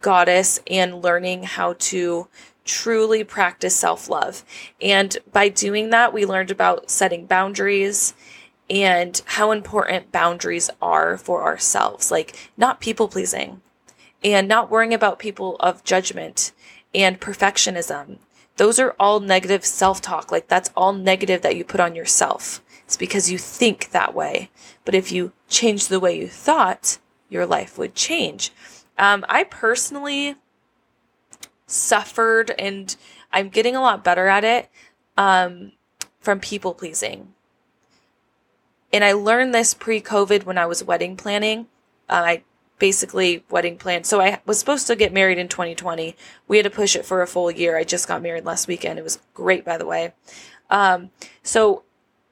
goddess 0.00 0.60
and 0.70 1.02
learning 1.02 1.42
how 1.42 1.74
to 1.78 2.28
truly 2.64 3.24
practice 3.24 3.76
self 3.76 4.08
love. 4.08 4.44
And 4.80 5.16
by 5.32 5.48
doing 5.48 5.90
that, 5.90 6.12
we 6.12 6.26
learned 6.26 6.50
about 6.50 6.90
setting 6.90 7.26
boundaries 7.26 8.14
and 8.70 9.20
how 9.26 9.50
important 9.50 10.12
boundaries 10.12 10.70
are 10.80 11.18
for 11.18 11.42
ourselves, 11.42 12.10
like 12.10 12.50
not 12.56 12.80
people 12.80 13.08
pleasing 13.08 13.60
and 14.24 14.48
not 14.48 14.70
worrying 14.70 14.94
about 14.94 15.18
people 15.18 15.56
of 15.60 15.84
judgment 15.84 16.52
and 16.94 17.20
perfectionism. 17.20 18.18
Those 18.56 18.78
are 18.78 18.94
all 19.00 19.20
negative 19.20 19.64
self 19.64 20.00
talk. 20.00 20.30
Like 20.30 20.48
that's 20.48 20.70
all 20.76 20.92
negative 20.92 21.42
that 21.42 21.56
you 21.56 21.64
put 21.64 21.80
on 21.80 21.94
yourself. 21.94 22.62
It's 22.84 22.96
because 22.96 23.30
you 23.30 23.38
think 23.38 23.90
that 23.90 24.14
way. 24.14 24.50
But 24.84 24.94
if 24.94 25.10
you 25.10 25.32
change 25.48 25.88
the 25.88 26.00
way 26.00 26.18
you 26.18 26.28
thought, 26.28 26.98
your 27.28 27.46
life 27.46 27.78
would 27.78 27.94
change. 27.94 28.52
Um, 28.98 29.24
I 29.28 29.44
personally 29.44 30.36
suffered 31.66 32.52
and 32.58 32.96
I'm 33.32 33.48
getting 33.48 33.76
a 33.76 33.80
lot 33.80 34.04
better 34.04 34.28
at 34.28 34.44
it 34.44 34.68
um, 35.16 35.72
from 36.20 36.40
people 36.40 36.74
pleasing. 36.74 37.34
And 38.92 39.02
I 39.02 39.12
learned 39.12 39.54
this 39.54 39.72
pre 39.74 40.00
COVID 40.00 40.44
when 40.44 40.58
I 40.58 40.66
was 40.66 40.84
wedding 40.84 41.16
planning. 41.16 41.66
Uh, 42.08 42.22
I 42.24 42.42
basically 42.78 43.44
wedding 43.48 43.78
planned. 43.78 44.06
So 44.06 44.20
I 44.20 44.40
was 44.44 44.58
supposed 44.58 44.86
to 44.88 44.96
get 44.96 45.12
married 45.12 45.38
in 45.38 45.48
2020. 45.48 46.16
We 46.48 46.56
had 46.56 46.64
to 46.64 46.70
push 46.70 46.96
it 46.96 47.06
for 47.06 47.22
a 47.22 47.26
full 47.26 47.50
year. 47.50 47.76
I 47.76 47.84
just 47.84 48.08
got 48.08 48.20
married 48.20 48.44
last 48.44 48.66
weekend. 48.66 48.98
It 48.98 49.02
was 49.02 49.20
great, 49.34 49.64
by 49.64 49.78
the 49.78 49.86
way. 49.86 50.12
Um, 50.68 51.10
so 51.44 51.84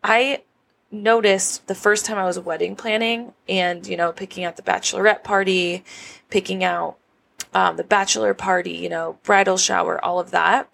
I 0.03 0.43
noticed 0.91 1.69
the 1.69 1.75
first 1.75 2.05
time 2.05 2.19
I 2.19 2.25
was 2.25 2.39
wedding 2.39 2.75
planning 2.75 3.33
and, 3.49 3.87
you 3.87 3.97
know, 3.97 4.11
picking 4.13 4.43
out 4.45 4.57
the 4.57 4.63
bachelorette 4.63 5.23
party, 5.23 5.85
picking 6.31 6.65
out 6.65 6.99
um, 7.55 7.77
the 7.77 7.85
bachelor 7.85 8.35
party, 8.35 8.73
you 8.73 8.89
know, 8.89 9.19
bridal 9.23 9.57
shower, 9.57 10.03
all 10.05 10.21
of 10.21 10.31
that. 10.31 10.73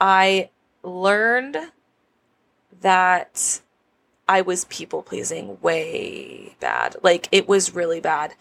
I 0.00 0.50
learned 0.82 1.56
that 2.80 3.60
I 4.28 4.42
was 4.42 4.66
people 4.66 5.02
pleasing 5.02 5.58
way 5.60 6.54
bad. 6.60 6.96
Like 7.02 7.28
it 7.32 7.48
was 7.48 7.74
really 7.74 8.00
bad. 8.00 8.34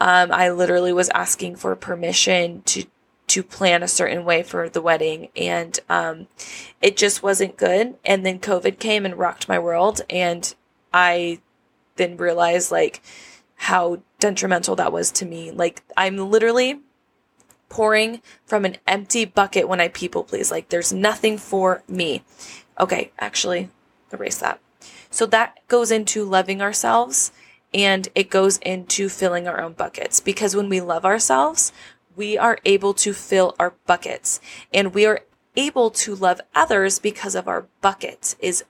Um, 0.00 0.32
I 0.32 0.50
literally 0.50 0.92
was 0.92 1.10
asking 1.10 1.56
for 1.56 1.76
permission 1.76 2.62
to 2.62 2.84
to 3.26 3.42
plan 3.42 3.82
a 3.82 3.88
certain 3.88 4.24
way 4.24 4.42
for 4.42 4.68
the 4.68 4.82
wedding, 4.82 5.28
and 5.34 5.80
um, 5.88 6.26
it 6.82 6.96
just 6.96 7.22
wasn't 7.22 7.56
good. 7.56 7.94
And 8.04 8.24
then 8.24 8.38
COVID 8.38 8.78
came 8.78 9.06
and 9.06 9.16
rocked 9.16 9.48
my 9.48 9.58
world, 9.58 10.02
and 10.10 10.54
I 10.92 11.40
then 11.96 12.16
realized 12.16 12.70
like 12.70 13.02
how 13.56 14.02
detrimental 14.18 14.76
that 14.76 14.92
was 14.92 15.10
to 15.12 15.26
me. 15.26 15.50
Like 15.50 15.82
I'm 15.96 16.16
literally 16.16 16.80
pouring 17.74 18.22
from 18.46 18.64
an 18.64 18.76
empty 18.86 19.24
bucket 19.24 19.68
when 19.68 19.80
I 19.80 19.88
people 19.88 20.22
please. 20.22 20.48
Like 20.48 20.68
there's 20.68 20.92
nothing 20.92 21.36
for 21.36 21.82
me. 21.88 22.22
Okay, 22.78 23.10
actually, 23.18 23.68
erase 24.12 24.38
that. 24.38 24.60
So 25.10 25.26
that 25.26 25.58
goes 25.66 25.90
into 25.90 26.24
loving 26.24 26.62
ourselves 26.62 27.32
and 27.72 28.08
it 28.14 28.30
goes 28.30 28.58
into 28.58 29.08
filling 29.08 29.48
our 29.48 29.60
own 29.60 29.72
buckets 29.72 30.20
because 30.20 30.54
when 30.54 30.68
we 30.68 30.80
love 30.80 31.04
ourselves, 31.04 31.72
we 32.14 32.38
are 32.38 32.58
able 32.64 32.94
to 32.94 33.12
fill 33.12 33.56
our 33.58 33.74
buckets 33.86 34.40
and 34.72 34.94
we 34.94 35.04
are 35.04 35.22
able 35.56 35.90
to 35.90 36.14
love 36.14 36.40
others 36.54 37.00
because 37.00 37.34
of 37.34 37.48
our 37.48 37.66
bucket 37.80 38.36
is 38.38 38.62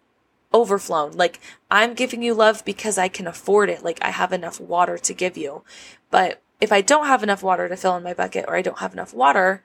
overflown. 0.55 1.13
Like 1.13 1.41
I'm 1.71 1.93
giving 1.93 2.23
you 2.23 2.33
love 2.33 2.65
because 2.65 2.97
I 2.97 3.09
can 3.09 3.27
afford 3.27 3.69
it. 3.69 3.85
Like 3.85 3.99
I 4.01 4.13
have 4.13 4.33
enough 4.33 4.59
water 4.59 4.97
to 4.97 5.13
give 5.13 5.37
you. 5.37 5.63
But 6.11 6.41
if 6.65 6.73
I 6.73 6.81
don't 6.81 7.07
have 7.07 7.23
enough 7.23 7.43
water 7.43 7.69
to 7.69 7.77
fill 7.77 7.97
in 7.97 8.03
my 8.03 8.15
bucket 8.15 8.47
or 8.49 8.57
I 8.57 8.63
don't 8.63 8.79
have 8.79 8.95
enough 8.95 9.15
water, 9.15 9.63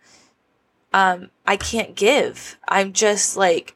um, 0.94 1.30
I 1.48 1.56
can't 1.56 1.96
give. 1.96 2.58
I'm 2.68 2.94
just 2.94 3.38
like, 3.38 3.76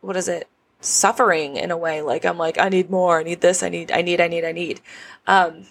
what 0.00 0.16
is 0.16 0.28
it? 0.28 0.48
Suffering 0.80 1.56
in 1.56 1.70
a 1.70 1.76
way. 1.76 2.00
Like 2.00 2.24
I'm 2.24 2.38
like, 2.38 2.56
I 2.56 2.68
need 2.68 2.90
more. 2.90 3.20
I 3.20 3.24
need 3.24 3.40
this. 3.40 3.62
I 3.62 3.68
need, 3.68 3.90
I 3.90 4.02
need, 4.02 4.20
I 4.20 4.28
need, 4.28 4.44
I 4.44 4.52
need. 4.52 4.80
Um, 5.26 5.66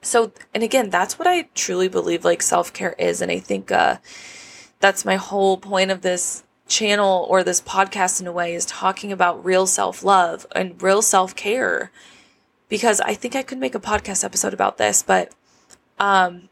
so, 0.00 0.32
and 0.54 0.62
again, 0.62 0.88
that's 0.88 1.18
what 1.18 1.26
I 1.26 1.48
truly 1.54 1.88
believe 1.88 2.24
like 2.24 2.40
self 2.40 2.72
care 2.72 2.94
is. 2.96 3.20
And 3.20 3.30
I 3.30 3.40
think, 3.40 3.72
uh, 3.72 3.96
that's 4.78 5.04
my 5.04 5.16
whole 5.16 5.56
point 5.58 5.90
of 5.90 6.02
this 6.02 6.44
channel 6.68 7.26
or 7.28 7.42
this 7.42 7.60
podcast 7.60 8.20
in 8.20 8.26
a 8.28 8.32
way 8.32 8.54
is 8.54 8.64
talking 8.64 9.10
about 9.10 9.44
real 9.44 9.66
self 9.66 10.04
love 10.04 10.46
and 10.54 10.80
real 10.80 11.02
self 11.02 11.34
care. 11.34 11.90
Because 12.68 13.00
I 13.00 13.14
think 13.14 13.34
I 13.34 13.42
could 13.42 13.58
make 13.58 13.74
a 13.74 13.80
podcast 13.80 14.22
episode 14.22 14.54
about 14.54 14.78
this, 14.78 15.02
but 15.02 15.34
um, 16.00 16.48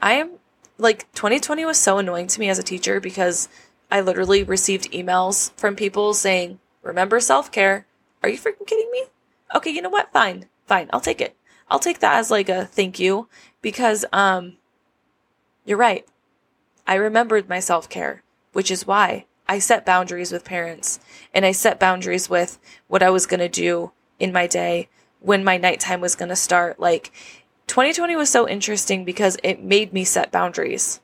I 0.00 0.12
am 0.12 0.32
like 0.78 1.10
2020 1.14 1.64
was 1.64 1.78
so 1.78 1.98
annoying 1.98 2.26
to 2.28 2.40
me 2.40 2.48
as 2.48 2.58
a 2.58 2.62
teacher 2.62 3.00
because 3.00 3.48
I 3.90 4.00
literally 4.00 4.44
received 4.44 4.92
emails 4.92 5.52
from 5.56 5.74
people 5.74 6.14
saying, 6.14 6.60
Remember 6.82 7.18
self 7.18 7.50
care. 7.50 7.86
Are 8.22 8.28
you 8.28 8.38
freaking 8.38 8.66
kidding 8.66 8.90
me? 8.92 9.04
Okay, 9.54 9.70
you 9.70 9.82
know 9.82 9.90
what? 9.90 10.12
Fine. 10.12 10.46
Fine. 10.66 10.90
I'll 10.92 11.00
take 11.00 11.20
it. 11.20 11.36
I'll 11.68 11.78
take 11.78 12.00
that 12.00 12.16
as 12.16 12.30
like 12.30 12.48
a 12.48 12.66
thank 12.66 12.98
you 13.00 13.28
because 13.62 14.04
um 14.12 14.58
you're 15.64 15.78
right. 15.78 16.06
I 16.86 16.96
remembered 16.96 17.48
my 17.48 17.60
self 17.60 17.88
care, 17.88 18.22
which 18.52 18.70
is 18.70 18.86
why 18.86 19.24
I 19.48 19.58
set 19.58 19.86
boundaries 19.86 20.32
with 20.32 20.44
parents 20.44 21.00
and 21.32 21.46
I 21.46 21.52
set 21.52 21.80
boundaries 21.80 22.28
with 22.28 22.58
what 22.86 23.02
I 23.02 23.10
was 23.10 23.26
going 23.26 23.40
to 23.40 23.48
do 23.48 23.92
in 24.18 24.32
my 24.32 24.46
day, 24.46 24.88
when 25.20 25.42
my 25.42 25.56
nighttime 25.56 26.00
was 26.00 26.14
going 26.14 26.28
to 26.28 26.36
start. 26.36 26.78
Like 26.78 27.10
2020 27.66 28.16
was 28.16 28.30
so 28.30 28.48
interesting 28.48 29.04
because 29.04 29.36
it 29.42 29.62
made 29.62 29.92
me 29.92 30.04
set 30.04 30.30
boundaries. 30.30 31.00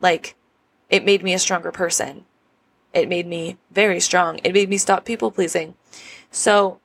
Like 0.00 0.34
it 0.88 1.04
made 1.04 1.22
me 1.22 1.34
a 1.34 1.38
stronger 1.38 1.72
person. 1.72 2.24
It 2.92 3.08
made 3.08 3.26
me 3.26 3.58
very 3.70 4.00
strong. 4.00 4.38
It 4.44 4.54
made 4.54 4.68
me 4.68 4.78
stop 4.78 5.04
people 5.04 5.30
pleasing. 5.30 5.74
So 6.30 6.80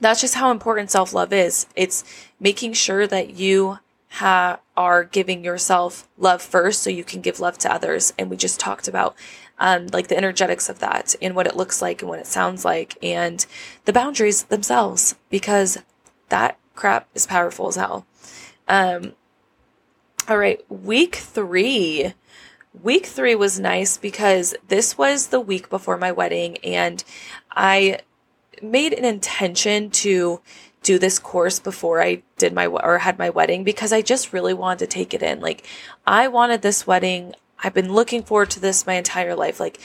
that's 0.00 0.20
just 0.20 0.34
how 0.34 0.50
important 0.50 0.90
self 0.90 1.12
love 1.12 1.32
is. 1.32 1.66
It's 1.76 2.04
making 2.40 2.74
sure 2.74 3.06
that 3.06 3.34
you 3.34 3.78
ha- 4.10 4.60
are 4.76 5.04
giving 5.04 5.44
yourself 5.44 6.08
love 6.18 6.42
first 6.42 6.82
so 6.82 6.90
you 6.90 7.04
can 7.04 7.20
give 7.20 7.40
love 7.40 7.58
to 7.58 7.72
others. 7.72 8.12
And 8.18 8.30
we 8.30 8.36
just 8.36 8.60
talked 8.60 8.88
about 8.88 9.14
um, 9.58 9.86
like 9.92 10.08
the 10.08 10.16
energetics 10.16 10.68
of 10.68 10.80
that 10.80 11.14
and 11.22 11.34
what 11.34 11.46
it 11.46 11.56
looks 11.56 11.80
like 11.80 12.02
and 12.02 12.08
what 12.08 12.18
it 12.18 12.26
sounds 12.26 12.64
like 12.64 12.98
and 13.02 13.46
the 13.84 13.92
boundaries 13.92 14.44
themselves 14.44 15.14
because 15.30 15.78
that 16.28 16.58
crap 16.74 17.08
is 17.14 17.26
powerful 17.26 17.68
as 17.68 17.76
hell. 17.76 18.06
Um, 18.68 19.12
all 20.28 20.38
right, 20.38 20.64
week 20.70 21.16
three. 21.16 22.14
Week 22.82 23.06
three 23.06 23.34
was 23.34 23.60
nice 23.60 23.96
because 23.96 24.54
this 24.68 24.98
was 24.98 25.28
the 25.28 25.40
week 25.40 25.70
before 25.70 25.96
my 25.96 26.10
wedding, 26.10 26.58
and 26.58 27.04
I 27.52 28.00
made 28.62 28.92
an 28.92 29.04
intention 29.04 29.90
to 29.90 30.40
do 30.82 30.98
this 30.98 31.18
course 31.18 31.58
before 31.58 32.00
I 32.00 32.22
did 32.36 32.52
my 32.52 32.66
or 32.66 32.98
had 32.98 33.18
my 33.18 33.30
wedding 33.30 33.64
because 33.64 33.92
I 33.92 34.02
just 34.02 34.32
really 34.32 34.54
wanted 34.54 34.80
to 34.80 34.86
take 34.86 35.14
it 35.14 35.22
in. 35.22 35.40
Like 35.40 35.66
I 36.06 36.28
wanted 36.28 36.62
this 36.62 36.86
wedding. 36.86 37.34
I've 37.62 37.74
been 37.74 37.92
looking 37.92 38.22
forward 38.22 38.50
to 38.50 38.60
this 38.60 38.86
my 38.86 38.94
entire 38.94 39.34
life. 39.34 39.58
Like 39.58 39.80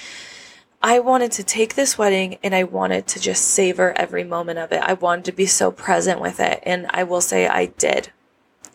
I 0.81 0.99
wanted 0.99 1.31
to 1.33 1.43
take 1.43 1.75
this 1.75 1.97
wedding 1.97 2.37
and 2.43 2.53
I 2.53 2.63
wanted 2.65 3.07
to 3.07 3.19
just 3.19 3.45
savor 3.45 3.93
every 3.97 4.23
moment 4.23 4.59
of 4.59 4.71
it. 4.71 4.81
I 4.81 4.93
wanted 4.93 5.25
to 5.25 5.31
be 5.31 5.45
so 5.45 5.71
present 5.71 6.21
with 6.21 6.39
it. 6.39 6.59
And 6.63 6.85
I 6.89 7.03
will 7.03 7.21
say 7.21 7.47
I 7.47 7.67
did. 7.67 8.11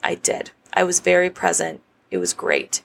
I 0.05 0.15
did. 0.15 0.51
I 0.73 0.85
was 0.85 1.01
very 1.01 1.31
present. 1.31 1.81
It 2.11 2.19
was 2.19 2.33
great. 2.35 2.83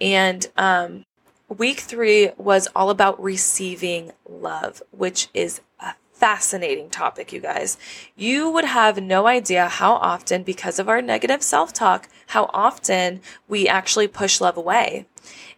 And 0.00 0.46
um, 0.56 1.04
week 1.48 1.80
three 1.80 2.30
was 2.36 2.68
all 2.74 2.90
about 2.90 3.22
receiving 3.22 4.12
love, 4.28 4.82
which 4.90 5.28
is 5.32 5.60
a 5.80 5.94
fascinating 6.12 6.90
topic, 6.90 7.32
you 7.32 7.40
guys. 7.40 7.78
You 8.16 8.50
would 8.50 8.64
have 8.64 9.00
no 9.00 9.26
idea 9.28 9.68
how 9.68 9.94
often, 9.94 10.42
because 10.42 10.78
of 10.78 10.88
our 10.88 11.00
negative 11.00 11.42
self 11.42 11.72
talk, 11.72 12.08
how 12.28 12.50
often 12.52 13.20
we 13.46 13.68
actually 13.68 14.08
push 14.08 14.40
love 14.40 14.56
away. 14.56 15.06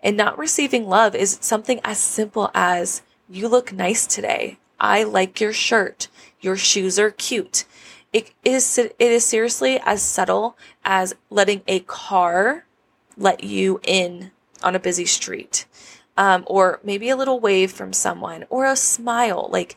And 0.02 0.16
not 0.16 0.38
receiving 0.38 0.86
love 0.86 1.14
is 1.14 1.38
something 1.40 1.80
as 1.82 1.98
simple 1.98 2.50
as, 2.54 3.02
you 3.28 3.48
look 3.48 3.72
nice 3.72 4.06
today. 4.06 4.58
I 4.78 5.04
like 5.04 5.40
your 5.40 5.52
shirt. 5.52 6.08
Your 6.40 6.56
shoes 6.56 6.98
are 6.98 7.10
cute. 7.10 7.64
It 8.12 8.32
is, 8.44 8.76
it 8.78 8.94
is 8.98 9.24
seriously 9.24 9.80
as 9.84 10.02
subtle 10.02 10.56
as 10.84 11.14
letting 11.30 11.62
a 11.68 11.80
car 11.80 12.66
let 13.16 13.44
you 13.44 13.80
in 13.84 14.32
on 14.62 14.74
a 14.74 14.80
busy 14.80 15.06
street. 15.06 15.66
Um, 16.16 16.44
or 16.46 16.80
maybe 16.82 17.08
a 17.08 17.16
little 17.16 17.40
wave 17.40 17.70
from 17.70 17.92
someone 17.92 18.44
or 18.50 18.66
a 18.66 18.76
smile. 18.76 19.48
Like 19.50 19.76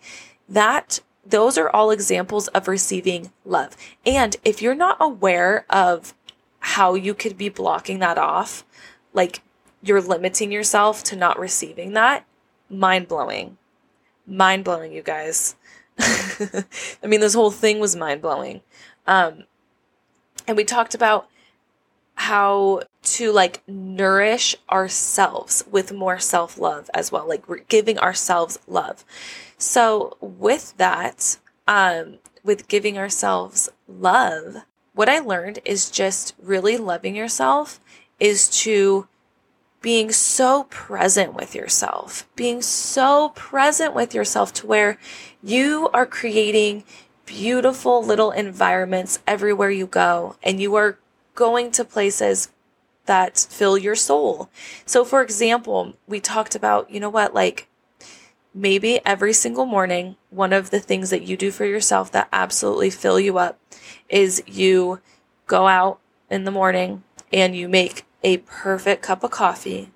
that 0.50 1.00
those 1.26 1.58
are 1.58 1.69
all 1.69 1.91
examples 1.91 2.48
of 2.50 2.67
receiving 2.67 3.32
love. 3.46 3.76
And 4.06 4.36
if 4.43 4.62
you're 4.62 4.76
not 4.76 4.98
aware 5.00 5.65
of 5.69 6.13
how 6.60 6.96
you 6.96 7.13
could 7.13 7.38
be 7.38 7.50
blocking 7.50 8.00
that 8.00 8.17
off, 8.17 8.65
like 9.13 9.41
you're 9.82 10.02
limiting 10.02 10.52
yourself 10.52 11.04
to 11.06 11.15
not 11.15 11.39
receiving 11.39 11.93
that, 11.93 12.26
mind 12.69 13.08
blowing. 13.08 13.58
Mind 14.26 14.63
blowing, 14.63 14.91
you 14.91 15.02
guys. 15.02 15.56
I 15.99 17.08
mean, 17.08 17.19
this 17.19 17.34
whole 17.34 17.51
thing 17.51 17.79
was 17.79 17.95
mind 17.95 18.21
blowing. 18.21 18.62
Um, 19.08 19.43
and 20.47 20.58
we 20.58 20.63
talked 20.63 20.95
about 20.95 21.27
how 22.15 22.82
to 23.01 23.32
like 23.32 23.62
nourish 23.67 24.56
ourselves 24.71 25.63
with 25.69 25.91
more 25.91 26.19
self 26.19 26.58
love 26.58 26.89
as 26.93 27.12
well, 27.12 27.27
like 27.27 27.47
we're 27.47 27.60
giving 27.60 27.97
ourselves 27.97 28.60
love. 28.67 29.03
So, 29.58 30.17
with 30.19 30.75
that, 30.77 31.38
um, 31.67 32.19
with 32.43 32.67
giving 32.67 32.97
ourselves 32.97 33.69
love, 33.88 34.58
what 34.93 35.10
I 35.10 35.19
learned 35.19 35.60
is 35.65 35.89
just 35.89 36.36
really 36.41 36.77
loving 36.77 37.15
yourself 37.15 37.79
is 38.19 38.49
to 38.62 39.08
being 39.84 40.13
so 40.13 40.63
present 40.69 41.34
with 41.34 41.54
yourself, 41.54 42.26
being 42.38 42.62
so 42.62 43.30
present 43.36 43.93
with 43.93 44.15
yourself 44.15 44.54
to 44.54 44.65
where 44.65 44.98
you 45.43 45.89
are 45.93 46.06
creating 46.06 46.86
beautiful 47.26 48.04
little 48.04 48.32
environments 48.32 49.19
everywhere 49.28 49.69
you 49.69 49.86
go 49.86 50.38
and 50.41 50.62
you 50.62 50.74
are 50.76 50.98
going 51.36 51.69
to 51.69 51.84
places 51.84 52.50
that 53.06 53.38
fill 53.38 53.78
your 53.78 53.96
soul. 53.96 54.50
So, 54.86 55.04
for 55.04 55.22
example, 55.22 55.93
we 56.08 56.22
talked 56.22 56.56
about, 56.56 56.89
you 56.89 57.02
know 57.02 57.10
what, 57.10 57.34
like 57.34 57.67
maybe 58.54 59.02
every 59.06 59.34
single 59.34 59.65
morning, 59.65 60.15
one 60.30 60.54
of 60.54 60.69
the 60.69 60.80
things 60.80 61.10
that 61.10 61.24
you 61.24 61.36
do 61.36 61.52
for 61.52 61.65
yourself 61.65 62.10
that 62.13 62.30
absolutely 62.32 62.89
fill 62.89 63.19
you 63.19 63.38
up 63.38 63.60
is 64.08 64.41
you 64.48 65.02
go 65.46 65.67
out 65.67 66.00
in 66.30 66.46
the 66.46 66.52
morning 66.52 67.04
and 67.34 67.54
you 67.54 67.67
make 67.67 68.06
a 68.23 68.38
perfect 68.38 69.01
cup 69.01 69.23
of 69.23 69.31
coffee 69.31 69.91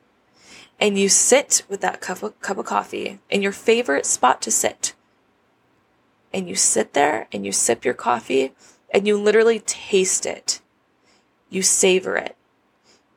and 0.79 0.97
you 0.97 1.09
sit 1.09 1.63
with 1.69 1.81
that 1.81 2.01
cup 2.01 2.21
of, 2.21 2.39
cup 2.41 2.57
of 2.57 2.65
coffee 2.65 3.19
in 3.29 3.41
your 3.41 3.51
favorite 3.51 4.05
spot 4.05 4.41
to 4.43 4.51
sit. 4.51 4.93
And 6.33 6.47
you 6.47 6.55
sit 6.55 6.93
there 6.93 7.27
and 7.31 7.45
you 7.45 7.51
sip 7.51 7.83
your 7.83 7.93
coffee 7.93 8.53
and 8.93 9.07
you 9.07 9.17
literally 9.17 9.59
taste 9.61 10.25
it. 10.25 10.61
You 11.49 11.63
savor 11.63 12.15
it. 12.15 12.35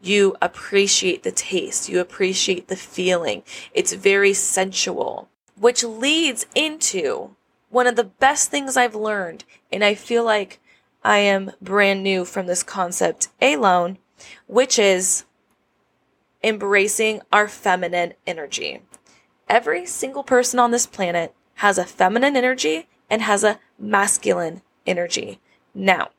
You 0.00 0.36
appreciate 0.40 1.22
the 1.22 1.32
taste. 1.32 1.88
You 1.88 2.00
appreciate 2.00 2.68
the 2.68 2.76
feeling. 2.76 3.42
It's 3.74 3.92
very 3.92 4.32
sensual 4.32 5.28
which 5.60 5.84
leads 5.84 6.46
into 6.54 7.36
one 7.68 7.86
of 7.86 7.94
the 7.94 8.04
best 8.04 8.50
things 8.50 8.76
I've 8.76 8.94
learned. 8.94 9.44
And 9.70 9.84
I 9.84 9.94
feel 9.94 10.24
like 10.24 10.58
I 11.04 11.18
am 11.18 11.52
brand 11.60 12.02
new 12.02 12.24
from 12.24 12.46
this 12.46 12.62
concept 12.62 13.28
alone, 13.40 13.98
which 14.46 14.78
is 14.78 15.24
embracing 16.42 17.20
our 17.32 17.48
feminine 17.48 18.14
energy. 18.26 18.82
Every 19.48 19.86
single 19.86 20.22
person 20.22 20.58
on 20.58 20.70
this 20.70 20.86
planet 20.86 21.34
has 21.56 21.76
a 21.78 21.84
feminine 21.84 22.36
energy 22.36 22.88
and 23.10 23.22
has 23.22 23.44
a 23.44 23.58
masculine 23.78 24.62
energy. 24.86 25.40
Now, 25.74 26.10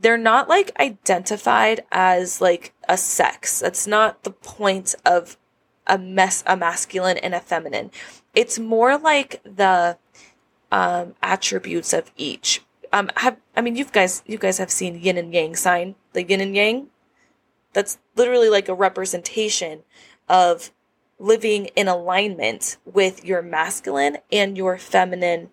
they're 0.00 0.18
not 0.18 0.48
like 0.48 0.78
identified 0.78 1.84
as 1.90 2.40
like 2.40 2.74
a 2.88 2.96
sex. 2.96 3.60
That's 3.60 3.86
not 3.86 4.22
the 4.22 4.30
point 4.30 4.94
of 5.04 5.38
a 5.86 5.98
mess 5.98 6.44
a 6.46 6.56
masculine 6.56 7.18
and 7.18 7.34
a 7.34 7.40
feminine. 7.40 7.90
It's 8.34 8.58
more 8.58 8.98
like 8.98 9.40
the 9.44 9.98
um, 10.70 11.14
attributes 11.22 11.92
of 11.92 12.10
each. 12.16 12.62
Um, 12.92 13.10
have 13.16 13.38
I 13.56 13.60
mean 13.60 13.76
you 13.76 13.84
guys 13.84 14.22
you 14.26 14.38
guys 14.38 14.58
have 14.58 14.70
seen 14.70 15.00
yin 15.00 15.18
and 15.18 15.32
yang 15.32 15.56
sign 15.56 15.94
the 16.12 16.22
yin 16.22 16.40
and 16.40 16.54
yang. 16.54 16.88
That's 17.74 17.98
literally 18.16 18.48
like 18.48 18.68
a 18.68 18.74
representation 18.74 19.82
of 20.28 20.70
living 21.18 21.66
in 21.76 21.86
alignment 21.88 22.78
with 22.84 23.24
your 23.24 23.42
masculine 23.42 24.18
and 24.32 24.56
your 24.56 24.78
feminine 24.78 25.50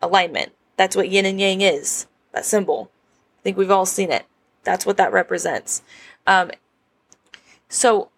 alignment. 0.00 0.52
That's 0.76 0.96
what 0.96 1.10
yin 1.10 1.26
and 1.26 1.40
yang 1.40 1.60
is, 1.60 2.06
that 2.32 2.46
symbol. 2.46 2.90
I 3.40 3.42
think 3.42 3.56
we've 3.56 3.70
all 3.70 3.86
seen 3.86 4.10
it. 4.10 4.24
That's 4.62 4.86
what 4.86 4.96
that 4.96 5.12
represents. 5.12 5.82
Um, 6.26 6.50
so 7.68 8.10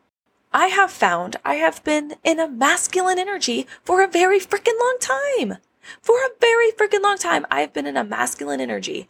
I 0.53 0.69
have 0.69 0.91
found 0.91 1.37
I 1.45 1.55
have 1.55 1.83
been 1.85 2.15
in 2.25 2.39
a 2.39 2.49
masculine 2.49 3.19
energy 3.19 3.67
for 3.83 4.03
a 4.03 4.09
very 4.09 4.39
freaking 4.39 4.79
long 4.79 4.97
time. 5.01 5.59
For 6.01 6.17
a 6.17 6.31
very 6.41 6.73
freaking 6.73 7.03
long 7.03 7.19
time, 7.19 7.47
I've 7.51 7.73
been 7.73 7.87
in 7.87 7.97
a 7.97 8.05
masculine 8.05 8.61
energy. 8.61 9.09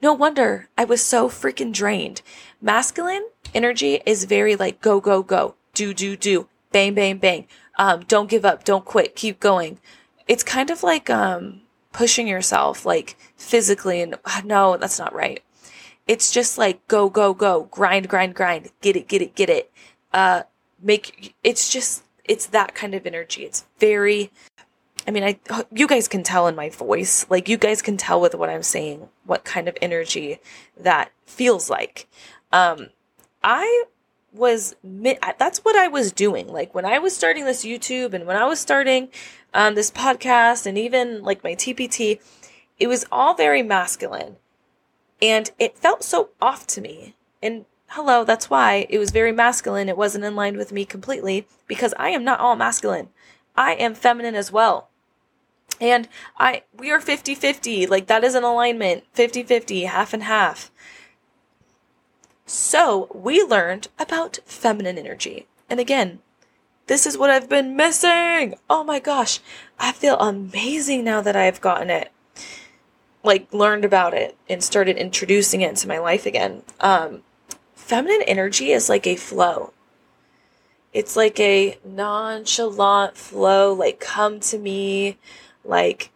No 0.00 0.12
wonder 0.12 0.68
I 0.76 0.84
was 0.84 1.02
so 1.02 1.28
freaking 1.28 1.72
drained. 1.72 2.22
Masculine 2.60 3.26
energy 3.54 4.00
is 4.04 4.24
very 4.24 4.56
like 4.56 4.80
go, 4.80 5.00
go, 5.00 5.22
go, 5.22 5.54
do, 5.74 5.94
do, 5.94 6.16
do, 6.16 6.48
bang, 6.72 6.94
bang, 6.94 7.18
bang. 7.18 7.46
Um, 7.78 8.04
don't 8.08 8.30
give 8.30 8.44
up, 8.44 8.64
don't 8.64 8.84
quit, 8.84 9.16
keep 9.16 9.40
going. 9.40 9.78
It's 10.28 10.42
kind 10.42 10.70
of 10.70 10.82
like 10.82 11.08
um, 11.10 11.62
pushing 11.92 12.26
yourself, 12.26 12.84
like 12.84 13.16
physically, 13.36 14.02
and 14.02 14.16
no, 14.44 14.76
that's 14.76 14.98
not 14.98 15.14
right. 15.14 15.42
It's 16.06 16.30
just 16.30 16.58
like 16.58 16.86
go, 16.88 17.08
go, 17.08 17.34
go, 17.34 17.64
grind, 17.70 18.08
grind, 18.08 18.34
grind, 18.34 18.70
get 18.80 18.96
it, 18.96 19.08
get 19.08 19.22
it, 19.22 19.34
get 19.34 19.50
it. 19.50 19.70
Uh, 20.12 20.42
make 20.80 21.34
it's 21.42 21.70
just 21.72 22.04
it's 22.24 22.46
that 22.46 22.74
kind 22.74 22.94
of 22.94 23.06
energy. 23.06 23.44
It's 23.44 23.64
very 23.78 24.30
I 25.06 25.12
mean, 25.12 25.22
I 25.22 25.38
you 25.72 25.86
guys 25.86 26.08
can 26.08 26.22
tell 26.22 26.48
in 26.48 26.56
my 26.56 26.68
voice, 26.68 27.26
like 27.30 27.48
you 27.48 27.56
guys 27.56 27.80
can 27.80 27.96
tell 27.96 28.20
with 28.20 28.34
what 28.34 28.50
I'm 28.50 28.64
saying, 28.64 29.08
what 29.24 29.44
kind 29.44 29.68
of 29.68 29.78
energy 29.80 30.40
that 30.76 31.12
feels 31.24 31.70
like. 31.70 32.08
Um, 32.52 32.88
I 33.42 33.84
was 34.32 34.74
that's 35.38 35.60
what 35.60 35.76
I 35.76 35.86
was 35.88 36.10
doing. 36.10 36.48
Like 36.48 36.74
when 36.74 36.84
I 36.84 36.98
was 36.98 37.16
starting 37.16 37.44
this 37.44 37.64
YouTube 37.64 38.14
and 38.14 38.26
when 38.26 38.36
I 38.36 38.46
was 38.46 38.58
starting 38.58 39.08
um, 39.54 39.76
this 39.76 39.90
podcast 39.90 40.66
and 40.66 40.76
even 40.76 41.22
like 41.22 41.44
my 41.44 41.54
TPT, 41.54 42.20
it 42.78 42.88
was 42.88 43.06
all 43.12 43.34
very 43.34 43.62
masculine, 43.62 44.36
and 45.22 45.50
it 45.58 45.78
felt 45.78 46.02
so 46.02 46.30
off 46.42 46.66
to 46.68 46.80
me. 46.80 47.14
And 47.40 47.64
hello, 47.90 48.24
that's 48.24 48.50
why 48.50 48.86
it 48.90 48.98
was 48.98 49.12
very 49.12 49.32
masculine. 49.32 49.88
It 49.88 49.96
wasn't 49.96 50.24
in 50.24 50.34
line 50.34 50.56
with 50.56 50.72
me 50.72 50.84
completely 50.84 51.46
because 51.68 51.94
I 51.96 52.08
am 52.10 52.24
not 52.24 52.40
all 52.40 52.56
masculine. 52.56 53.10
I 53.56 53.72
am 53.74 53.94
feminine 53.94 54.34
as 54.34 54.50
well. 54.50 54.90
And 55.80 56.08
I 56.38 56.62
we 56.76 56.90
are 56.90 57.00
50-50. 57.00 57.88
Like 57.88 58.06
that 58.06 58.24
is 58.24 58.34
an 58.34 58.44
alignment. 58.44 59.04
50-50, 59.14 59.86
half 59.86 60.12
and 60.12 60.22
half. 60.22 60.70
So, 62.48 63.08
we 63.12 63.42
learned 63.42 63.88
about 63.98 64.38
feminine 64.44 64.98
energy. 64.98 65.48
And 65.68 65.80
again, 65.80 66.20
this 66.86 67.04
is 67.04 67.18
what 67.18 67.28
I've 67.28 67.48
been 67.48 67.74
missing. 67.74 68.54
Oh 68.70 68.84
my 68.84 69.00
gosh. 69.00 69.40
I 69.78 69.90
feel 69.90 70.16
amazing 70.18 71.02
now 71.02 71.20
that 71.22 71.34
I've 71.34 71.60
gotten 71.60 71.90
it. 71.90 72.12
Like 73.24 73.52
learned 73.52 73.84
about 73.84 74.14
it 74.14 74.36
and 74.48 74.62
started 74.62 74.96
introducing 74.96 75.62
it 75.62 75.70
into 75.70 75.88
my 75.88 75.98
life 75.98 76.26
again. 76.26 76.62
Um 76.80 77.22
feminine 77.74 78.22
energy 78.22 78.70
is 78.70 78.88
like 78.88 79.06
a 79.06 79.16
flow. 79.16 79.72
It's 80.92 81.16
like 81.16 81.38
a 81.40 81.78
nonchalant 81.84 83.16
flow, 83.16 83.72
like 83.72 84.00
come 84.00 84.40
to 84.40 84.58
me, 84.58 85.18
like 85.66 86.10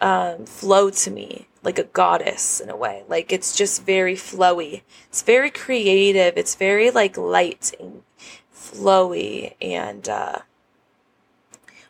um, 0.00 0.46
flow 0.46 0.90
to 0.90 1.10
me 1.10 1.46
like 1.66 1.78
a 1.80 1.84
goddess 1.84 2.60
in 2.60 2.70
a 2.70 2.76
way. 2.76 3.02
Like 3.08 3.32
it's 3.32 3.56
just 3.56 3.84
very 3.84 4.14
flowy. 4.14 4.82
It's 5.08 5.22
very 5.22 5.50
creative. 5.50 6.38
It's 6.38 6.54
very 6.54 6.92
like 6.92 7.18
light 7.18 7.74
and 7.80 8.02
flowy. 8.54 9.54
And 9.60 10.08
uh, 10.08 10.38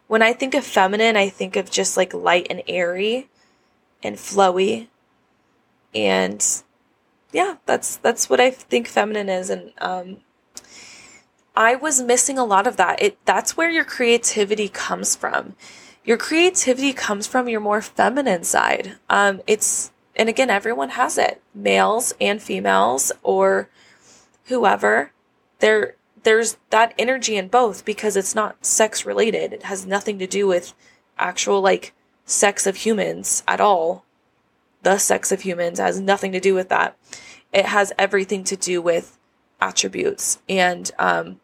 when 0.06 0.22
I 0.22 0.32
think 0.32 0.54
of 0.54 0.64
feminine, 0.64 1.14
I 1.14 1.28
think 1.28 1.56
of 1.56 1.70
just 1.70 1.94
like 1.94 2.14
light 2.14 2.46
and 2.48 2.62
airy 2.66 3.28
and 4.02 4.16
flowy. 4.16 4.88
And 5.94 6.42
yeah, 7.32 7.56
that's 7.66 7.96
that's 7.96 8.30
what 8.30 8.40
I 8.40 8.50
think 8.50 8.88
feminine 8.88 9.28
is. 9.28 9.50
And 9.50 9.72
um, 9.78 10.18
I 11.54 11.74
was 11.74 12.00
missing 12.00 12.38
a 12.38 12.46
lot 12.46 12.66
of 12.66 12.78
that. 12.78 13.02
It 13.02 13.18
that's 13.26 13.58
where 13.58 13.70
your 13.70 13.84
creativity 13.84 14.70
comes 14.70 15.14
from 15.14 15.54
your 16.06 16.16
creativity 16.16 16.92
comes 16.92 17.26
from 17.26 17.48
your 17.48 17.60
more 17.60 17.82
feminine 17.82 18.44
side. 18.44 18.96
Um, 19.10 19.42
it's, 19.46 19.92
and 20.14 20.28
again, 20.28 20.48
everyone 20.48 20.90
has 20.90 21.18
it, 21.18 21.42
males 21.52 22.14
and 22.20 22.40
females 22.40 23.10
or 23.24 23.68
whoever. 24.44 25.10
There, 25.58 25.96
there's 26.22 26.56
that 26.70 26.94
energy 26.96 27.36
in 27.36 27.48
both 27.48 27.84
because 27.84 28.16
it's 28.16 28.36
not 28.36 28.64
sex 28.64 29.04
related. 29.04 29.52
It 29.52 29.64
has 29.64 29.84
nothing 29.84 30.18
to 30.20 30.28
do 30.28 30.46
with 30.46 30.74
actual 31.18 31.60
like 31.60 31.92
sex 32.24 32.66
of 32.66 32.76
humans 32.76 33.42
at 33.48 33.60
all. 33.60 34.04
The 34.82 34.98
sex 34.98 35.32
of 35.32 35.40
humans 35.40 35.80
has 35.80 36.00
nothing 36.00 36.30
to 36.32 36.40
do 36.40 36.54
with 36.54 36.68
that. 36.68 36.96
It 37.52 37.66
has 37.66 37.92
everything 37.98 38.44
to 38.44 38.56
do 38.56 38.80
with 38.80 39.18
attributes. 39.60 40.38
And, 40.48 40.88
um, 41.00 41.40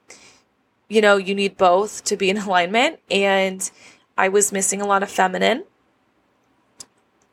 you 0.89 1.01
know, 1.01 1.17
you 1.17 1.35
need 1.35 1.57
both 1.57 2.05
to 2.05 2.17
be 2.17 2.31
in 2.31 2.39
alignment. 2.39 3.01
And 3.11 3.69
I 4.17 4.29
was 4.29 4.53
missing 4.53 4.81
a 4.81 4.87
lot 4.87 5.03
of 5.03 5.11
feminine. 5.11 5.65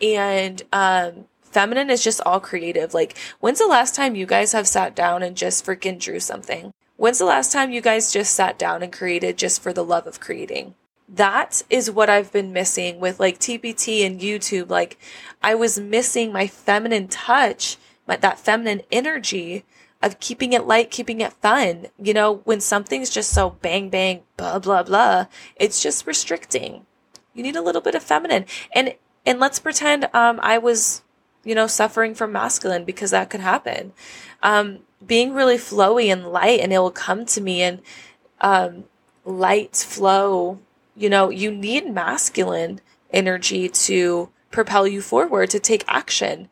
And 0.01 0.61
um, 0.71 1.25
feminine 1.41 1.89
is 1.89 2.03
just 2.03 2.21
all 2.25 2.39
creative. 2.39 2.93
Like, 2.93 3.17
when's 3.39 3.59
the 3.59 3.67
last 3.67 3.95
time 3.95 4.15
you 4.15 4.25
guys 4.25 4.53
have 4.53 4.67
sat 4.67 4.95
down 4.95 5.23
and 5.23 5.35
just 5.35 5.65
freaking 5.65 5.99
drew 5.99 6.19
something? 6.19 6.73
When's 6.95 7.19
the 7.19 7.25
last 7.25 7.51
time 7.51 7.71
you 7.71 7.81
guys 7.81 8.11
just 8.11 8.33
sat 8.33 8.57
down 8.59 8.83
and 8.83 8.91
created 8.91 9.37
just 9.37 9.61
for 9.61 9.73
the 9.73 9.83
love 9.83 10.07
of 10.07 10.19
creating? 10.19 10.75
That 11.07 11.63
is 11.69 11.89
what 11.89 12.09
I've 12.09 12.31
been 12.31 12.53
missing 12.53 12.99
with 12.99 13.19
like 13.19 13.39
TPT 13.39 14.05
and 14.05 14.21
YouTube. 14.21 14.69
Like, 14.69 14.97
I 15.41 15.55
was 15.55 15.79
missing 15.79 16.31
my 16.31 16.45
feminine 16.47 17.07
touch, 17.07 17.77
my, 18.07 18.15
that 18.17 18.39
feminine 18.39 18.81
energy 18.91 19.65
of 20.01 20.19
keeping 20.19 20.53
it 20.53 20.65
light, 20.65 20.91
keeping 20.91 21.21
it 21.21 21.33
fun. 21.33 21.88
You 22.01 22.13
know, 22.13 22.41
when 22.45 22.62
something's 22.62 23.09
just 23.09 23.31
so 23.31 23.51
bang, 23.62 23.89
bang, 23.89 24.21
blah, 24.38 24.59
blah, 24.59 24.83
blah, 24.83 25.25
it's 25.55 25.81
just 25.81 26.07
restricting. 26.07 26.85
You 27.33 27.43
need 27.43 27.55
a 27.55 27.62
little 27.62 27.81
bit 27.81 27.95
of 27.95 28.03
feminine. 28.03 28.45
And, 28.73 28.95
and 29.25 29.39
let's 29.39 29.59
pretend, 29.59 30.05
um, 30.13 30.39
I 30.41 30.57
was, 30.57 31.03
you 31.43 31.53
know, 31.53 31.67
suffering 31.67 32.15
from 32.15 32.31
masculine 32.31 32.85
because 32.85 33.12
that 33.12 33.29
could 33.29 33.41
happen. 33.41 33.93
Um, 34.41 34.79
being 35.05 35.33
really 35.33 35.57
flowy 35.57 36.12
and 36.12 36.31
light 36.31 36.59
and 36.59 36.73
it 36.73 36.79
will 36.79 36.91
come 36.91 37.25
to 37.25 37.41
me 37.41 37.62
and, 37.62 37.81
um, 38.41 38.85
light 39.25 39.75
flow, 39.75 40.59
you 40.95 41.09
know, 41.09 41.29
you 41.29 41.51
need 41.51 41.93
masculine 41.93 42.81
energy 43.12 43.69
to 43.69 44.29
propel 44.51 44.88
you 44.88 45.01
forward 45.01 45.49
to 45.49 45.59
take 45.59 45.83
action. 45.88 46.49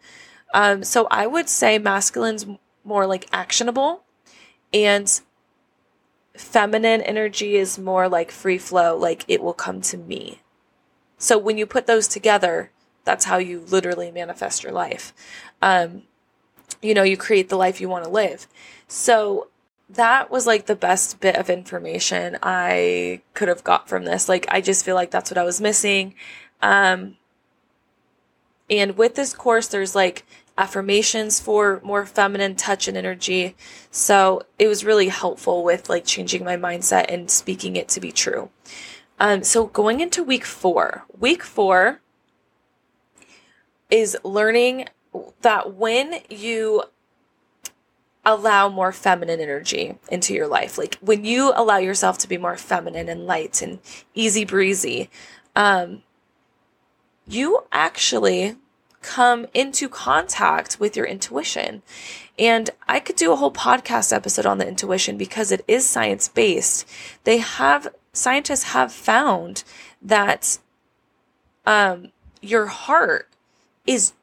Um, 0.53 0.83
so 0.83 1.07
I 1.09 1.27
would 1.27 1.49
say 1.49 1.79
masculine's 1.79 2.45
more 2.87 3.05
like 3.05 3.27
actionable 3.31 4.03
and 4.73 5.21
feminine 6.35 7.01
energy 7.01 7.55
is 7.55 7.77
more 7.77 8.07
like 8.07 8.31
free 8.31 8.57
flow, 8.57 8.95
like 8.95 9.25
it 9.27 9.41
will 9.43 9.53
come 9.53 9.81
to 9.81 9.97
me. 9.97 10.41
So 11.17 11.37
when 11.37 11.57
you 11.57 11.65
put 11.65 11.87
those 11.87 12.07
together, 12.07 12.71
that's 13.03 13.25
how 13.25 13.37
you 13.37 13.61
literally 13.61 14.11
manifest 14.11 14.63
your 14.63 14.71
life. 14.71 15.13
Um, 15.61 16.03
you 16.81 16.93
know, 16.93 17.03
you 17.03 17.17
create 17.17 17.49
the 17.49 17.57
life 17.57 17.81
you 17.81 17.89
want 17.89 18.03
to 18.03 18.09
live. 18.09 18.47
So 18.87 19.47
that 19.89 20.29
was 20.29 20.45
like 20.45 20.65
the 20.65 20.75
best 20.75 21.19
bit 21.19 21.35
of 21.35 21.49
information 21.49 22.37
I 22.43 23.21
could 23.33 23.47
have 23.47 23.63
got 23.63 23.87
from 23.89 24.05
this. 24.05 24.29
Like, 24.29 24.45
I 24.49 24.61
just 24.61 24.85
feel 24.85 24.95
like 24.95 25.11
that's 25.11 25.31
what 25.31 25.37
I 25.37 25.43
was 25.43 25.61
missing. 25.61 26.13
Um, 26.61 27.15
and 28.69 28.97
with 28.97 29.15
this 29.15 29.33
course, 29.33 29.67
there's 29.67 29.95
like 29.95 30.25
affirmations 30.57 31.39
for 31.39 31.79
more 31.83 32.05
feminine 32.05 32.55
touch 32.55 32.87
and 32.87 32.97
energy. 32.97 33.55
So 33.91 34.43
it 34.57 34.67
was 34.67 34.83
really 34.83 35.09
helpful 35.09 35.63
with 35.63 35.89
like 35.89 36.05
changing 36.05 36.43
my 36.43 36.57
mindset 36.57 37.05
and 37.09 37.29
speaking 37.29 37.75
it 37.75 37.87
to 37.89 37.99
be 37.99 38.11
true. 38.11 38.49
Um, 39.19 39.43
so 39.43 39.67
going 39.67 39.99
into 39.99 40.23
week 40.23 40.45
four, 40.45 41.05
week 41.17 41.43
four 41.43 42.01
is 43.89 44.17
learning 44.23 44.87
that 45.41 45.73
when 45.73 46.19
you 46.29 46.83
allow 48.25 48.67
more 48.67 48.91
feminine 48.91 49.39
energy 49.39 49.97
into 50.09 50.33
your 50.33 50.47
life, 50.47 50.77
like 50.77 50.95
when 50.95 51.23
you 51.23 51.53
allow 51.55 51.77
yourself 51.77 52.17
to 52.19 52.27
be 52.27 52.37
more 52.37 52.57
feminine 52.57 53.07
and 53.09 53.25
light 53.25 53.61
and 53.61 53.79
easy 54.13 54.43
breezy, 54.43 55.09
um, 55.55 56.03
you 57.25 57.63
actually 57.71 58.55
come 59.01 59.45
into 59.53 59.87
contact 59.89 60.79
with 60.79 60.95
your 60.95 61.05
intuition. 61.05 61.81
And 62.39 62.69
I 62.87 62.99
could 62.99 63.15
do 63.15 63.31
a 63.31 63.35
whole 63.35 63.51
podcast 63.51 64.13
episode 64.13 64.45
on 64.45 64.57
the 64.57 64.67
intuition 64.67 65.17
because 65.17 65.51
it 65.51 65.63
is 65.67 65.85
science 65.85 66.27
based. 66.27 66.87
They 67.23 67.39
have, 67.39 67.87
scientists 68.13 68.63
have 68.63 68.91
found 68.91 69.63
that 70.01 70.59
um, 71.65 72.11
your 72.41 72.67
heart 72.67 73.29
is 73.85 74.13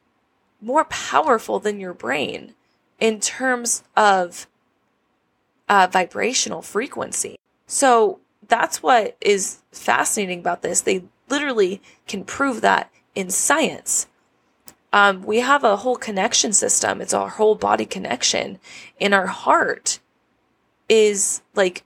more 0.61 0.85
powerful 0.85 1.59
than 1.59 1.81
your 1.81 1.95
brain 1.95 2.55
in 3.01 3.21
terms 3.21 3.83
of 3.97 4.47
uh, 5.69 5.89
vibrational 5.91 6.63
frequency. 6.63 7.39
So 7.67 8.21
that's 8.47 8.83
what 8.83 9.17
is 9.21 9.61
fascinating 9.73 10.41
about 10.41 10.63
this. 10.63 10.81
They 10.81 11.05
literally 11.29 11.83
can 12.07 12.25
prove 12.25 12.61
that 12.61 12.91
in 13.15 13.31
science. 13.31 14.07
Um, 14.95 15.23
we 15.25 15.41
have 15.41 15.65
a 15.65 15.79
whole 15.79 15.97
connection 15.97 16.53
system. 16.53 17.01
It's 17.01 17.13
our 17.13 17.29
whole 17.29 17.57
body 17.57 17.85
connection. 17.85 18.61
And 19.01 19.13
our 19.13 19.27
heart 19.27 19.99
is 20.89 21.43
like 21.57 21.83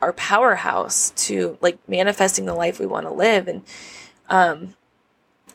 our 0.00 0.12
powerhouse 0.12 1.10
to 1.28 1.56
like 1.60 1.78
manifesting 1.88 2.46
the 2.46 2.54
life 2.54 2.80
we 2.80 2.86
want 2.86 3.06
to 3.06 3.12
live. 3.12 3.46
And 3.46 3.62
um, 4.28 4.74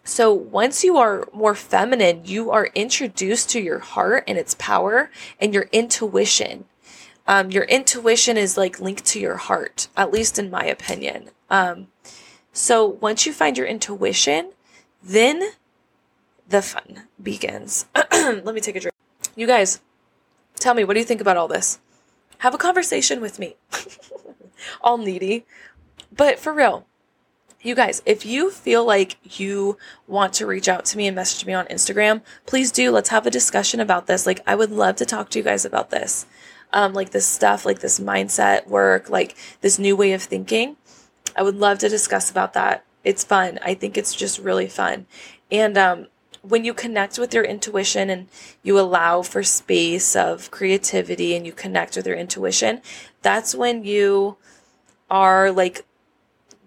so 0.05 0.33
once 0.33 0.85
you 0.85 0.95
are 0.95 1.27
more 1.33 1.55
feminine, 1.55 2.21
you 2.23 2.49
are 2.51 2.69
introduced 2.73 3.49
to 3.49 3.59
your 3.59 3.79
heart 3.79 4.23
and 4.29 4.37
its 4.37 4.55
power 4.57 5.11
and 5.41 5.53
your 5.53 5.67
intuition. 5.73 6.63
Um, 7.27 7.51
your 7.51 7.65
intuition 7.65 8.37
is 8.37 8.55
like 8.55 8.79
linked 8.79 9.03
to 9.07 9.19
your 9.19 9.35
heart, 9.35 9.89
at 9.97 10.11
least 10.11 10.39
in 10.39 10.49
my 10.49 10.63
opinion. 10.63 11.31
Um, 11.49 11.87
so 12.53 12.85
once 12.85 13.25
you 13.25 13.33
find 13.33 13.57
your 13.57 13.67
intuition, 13.67 14.51
then 15.05 15.51
the 16.47 16.61
fun 16.61 17.03
begins. 17.21 17.85
Let 18.11 18.55
me 18.55 18.61
take 18.61 18.75
a 18.75 18.79
drink. 18.79 18.95
You 19.35 19.47
guys, 19.47 19.81
tell 20.55 20.73
me, 20.73 20.83
what 20.83 20.93
do 20.93 20.99
you 20.99 21.05
think 21.05 21.21
about 21.21 21.37
all 21.37 21.47
this? 21.47 21.79
Have 22.39 22.53
a 22.53 22.57
conversation 22.57 23.21
with 23.21 23.39
me. 23.39 23.55
all 24.81 24.97
needy. 24.97 25.45
But 26.15 26.39
for 26.39 26.53
real, 26.53 26.85
you 27.61 27.75
guys, 27.75 28.01
if 28.05 28.25
you 28.25 28.51
feel 28.51 28.85
like 28.85 29.39
you 29.39 29.77
want 30.07 30.33
to 30.33 30.45
reach 30.45 30.67
out 30.67 30.85
to 30.85 30.97
me 30.97 31.07
and 31.07 31.15
message 31.15 31.45
me 31.45 31.53
on 31.53 31.65
Instagram, 31.67 32.21
please 32.45 32.71
do. 32.71 32.91
Let's 32.91 33.09
have 33.09 33.25
a 33.25 33.31
discussion 33.31 33.79
about 33.79 34.07
this. 34.07 34.25
Like, 34.25 34.41
I 34.45 34.55
would 34.55 34.71
love 34.71 34.95
to 34.97 35.05
talk 35.05 35.29
to 35.31 35.39
you 35.39 35.43
guys 35.43 35.65
about 35.65 35.89
this. 35.89 36.25
Um, 36.73 36.93
like 36.93 37.11
this 37.11 37.25
stuff, 37.25 37.65
like 37.65 37.79
this 37.79 37.99
mindset 37.99 38.67
work, 38.67 39.09
like 39.09 39.35
this 39.61 39.79
new 39.79 39.95
way 39.95 40.13
of 40.13 40.21
thinking. 40.21 40.77
I 41.35 41.43
would 41.43 41.55
love 41.55 41.79
to 41.79 41.89
discuss 41.89 42.29
about 42.29 42.53
that. 42.53 42.84
It's 43.05 43.23
fun. 43.23 43.59
I 43.61 43.73
think 43.75 43.97
it's 43.97 44.13
just 44.13 44.39
really 44.39 44.67
fun. 44.67 45.05
And 45.49 45.77
um, 45.77 46.07
when 46.41 46.65
you 46.65 46.73
connect 46.73 47.17
with 47.17 47.33
your 47.33 47.43
intuition 47.43 48.09
and 48.09 48.27
you 48.63 48.79
allow 48.79 49.21
for 49.21 49.43
space 49.43 50.15
of 50.15 50.51
creativity 50.51 51.35
and 51.35 51.45
you 51.45 51.53
connect 51.53 51.95
with 51.95 52.05
your 52.05 52.17
intuition, 52.17 52.81
that's 53.21 53.55
when 53.55 53.83
you 53.83 54.35
are 55.09 55.51
like 55.51 55.85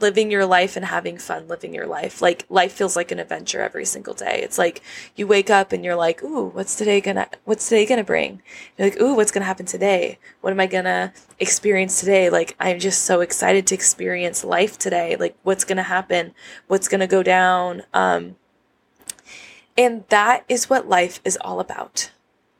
living 0.01 0.31
your 0.31 0.47
life 0.47 0.77
and 0.77 0.85
having 0.85 1.19
fun 1.19 1.49
living 1.49 1.75
your 1.75 1.87
life. 1.87 2.23
Like 2.23 2.45
life 2.49 2.73
feels 2.73 2.97
like 2.97 3.11
an 3.11 3.19
adventure 3.19 3.61
every 3.61 3.85
single 3.85 4.15
day. 4.15 4.41
It's 4.43 4.59
like 4.59 4.83
you 5.17 5.27
wake 5.27 5.51
up 5.51 5.73
and 5.73 5.85
you're 5.85 5.97
like, 5.97 6.23
"Ooh, 6.23 6.47
what's 6.47 6.75
today 6.75 7.01
gonna 7.01 7.29
what's 7.45 7.69
today 7.69 7.87
gonna 7.87 8.05
bring?" 8.05 8.43
You're 8.77 8.91
like, 8.91 9.01
"Ooh, 9.01 9.15
what's 9.15 9.31
gonna 9.31 9.47
happen 9.47 9.67
today? 9.67 10.19
What 10.41 10.53
am 10.53 10.61
I 10.61 10.67
gonna 10.67 11.13
experience 11.39 12.01
today?" 12.01 12.31
Like 12.31 12.57
I'm 12.61 12.79
just 12.79 13.03
so 13.03 13.21
excited 13.21 13.67
to 13.69 13.75
experience 13.75 14.45
life 14.45 14.79
today. 14.79 15.17
Like 15.17 15.37
what's 15.43 15.65
gonna 15.65 15.83
happen? 15.85 16.35
What's 16.67 16.89
gonna 16.89 17.07
go 17.07 17.23
down? 17.23 17.83
Um 17.93 18.37
and 19.77 20.05
that 20.09 20.45
is 20.49 20.69
what 20.69 20.89
life 20.89 21.21
is 21.25 21.39
all 21.41 21.61
about. 21.61 22.11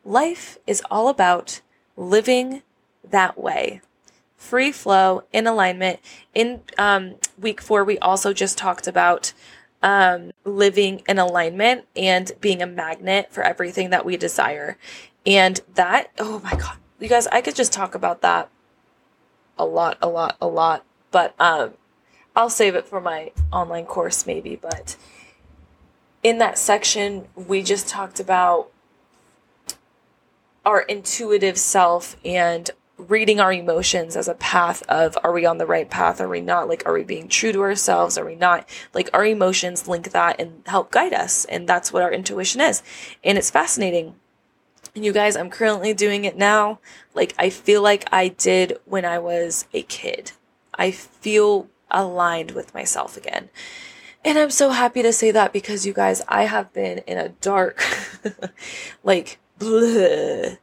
Life 0.05 0.59
is 0.67 0.83
all 0.91 1.09
about 1.09 1.61
living 1.97 2.63
that 3.11 3.39
way 3.39 3.81
free 4.39 4.73
flow 4.73 5.25
in 5.33 5.47
alignment. 5.47 5.99
In 6.35 6.63
um, 6.79 7.17
week 7.39 7.61
four, 7.61 7.85
we 7.85 7.99
also 7.99 8.33
just 8.33 8.57
talked 8.57 8.87
about 8.87 9.35
um, 9.83 10.31
living 10.45 11.03
in 11.07 11.19
alignment 11.19 11.85
and 11.95 12.33
being 12.41 12.63
a 12.63 12.67
magnet 12.67 13.31
for 13.31 13.43
everything 13.43 13.91
that 13.91 14.07
we 14.07 14.17
desire. 14.17 14.79
And 15.27 15.61
that, 15.75 16.11
oh 16.19 16.41
my 16.43 16.53
God, 16.53 16.79
you 16.99 17.09
guys, 17.09 17.27
I 17.27 17.43
could 17.43 17.57
just 17.57 17.73
talk 17.73 17.95
about 17.95 18.23
that 18.23 18.49
a 19.59 19.67
lot, 19.67 19.99
a 20.01 20.09
lot, 20.09 20.37
a 20.41 20.47
lot. 20.47 20.85
But 21.11 21.35
um, 21.39 21.73
I'll 22.35 22.51
save 22.51 22.75
it 22.75 22.87
for 22.87 23.01
my 23.01 23.33
online 23.53 23.87
course 23.87 24.27
maybe. 24.27 24.57
But 24.57 24.97
in 26.23 26.39
that 26.39 26.59
section, 26.59 27.27
we 27.35 27.63
just 27.63 27.89
talked 27.89 28.21
about 28.21 28.71
our 30.65 30.81
intuitive 30.83 31.59
self 31.59 32.17
and 32.25 32.71
reading 32.99 33.39
our 33.39 33.53
emotions 33.53 34.17
as 34.17 34.27
a 34.27 34.35
path 34.35 34.83
of 34.89 35.17
are 35.23 35.33
we 35.33 35.47
on 35.47 35.59
the 35.59 35.67
right 35.67 35.89
path? 35.89 36.21
Are 36.21 36.29
we 36.29 36.41
not? 36.41 36.69
Like 36.69 36.83
are 36.85 36.93
we 36.93 37.05
being 37.05 37.29
true 37.29 37.53
to 37.53 37.63
ourselves? 37.63 38.19
Are 38.19 38.25
we 38.25 38.35
not? 38.35 38.69
Like 38.93 39.09
our 39.15 39.25
emotions 39.25 39.87
link 39.87 40.11
that 40.11 40.41
and 40.41 40.63
help 40.67 40.91
guide 40.91 41.15
us 41.15 41.45
and 41.45 41.69
that's 41.69 41.93
what 41.93 42.03
our 42.03 42.13
intuition 42.13 42.61
is. 42.61 42.83
And 43.23 43.39
it's 43.39 43.51
fascinating. 43.51 44.17
And 44.95 45.05
you 45.05 45.13
guys 45.13 45.37
i'm 45.37 45.51
currently 45.51 45.95
doing 45.95 46.25
it 46.25 46.37
now. 46.37 46.81
Like 47.15 47.35
i 47.39 47.51
feel 47.51 47.83
like 47.83 48.05
i 48.13 48.29
did 48.29 48.79
when 48.85 49.05
i 49.05 49.19
was 49.19 49.67
a 49.73 49.83
kid. 49.83 50.33
I 50.75 50.91
feel 50.91 51.69
aligned 51.91 52.51
with 52.51 52.75
myself 52.75 53.17
again. 53.17 53.49
And 54.25 54.39
i'm 54.39 54.51
so 54.51 54.71
happy 54.71 55.03
to 55.03 55.13
say 55.13 55.31
that 55.31 55.53
because 55.53 55.87
you 55.87 55.93
guys 55.93 56.21
i 56.27 56.45
have 56.45 56.73
been 56.73 56.99
in 56.99 57.17
a 57.17 57.29
dark 57.29 57.83
like 59.05 59.39
bleh 59.61 60.59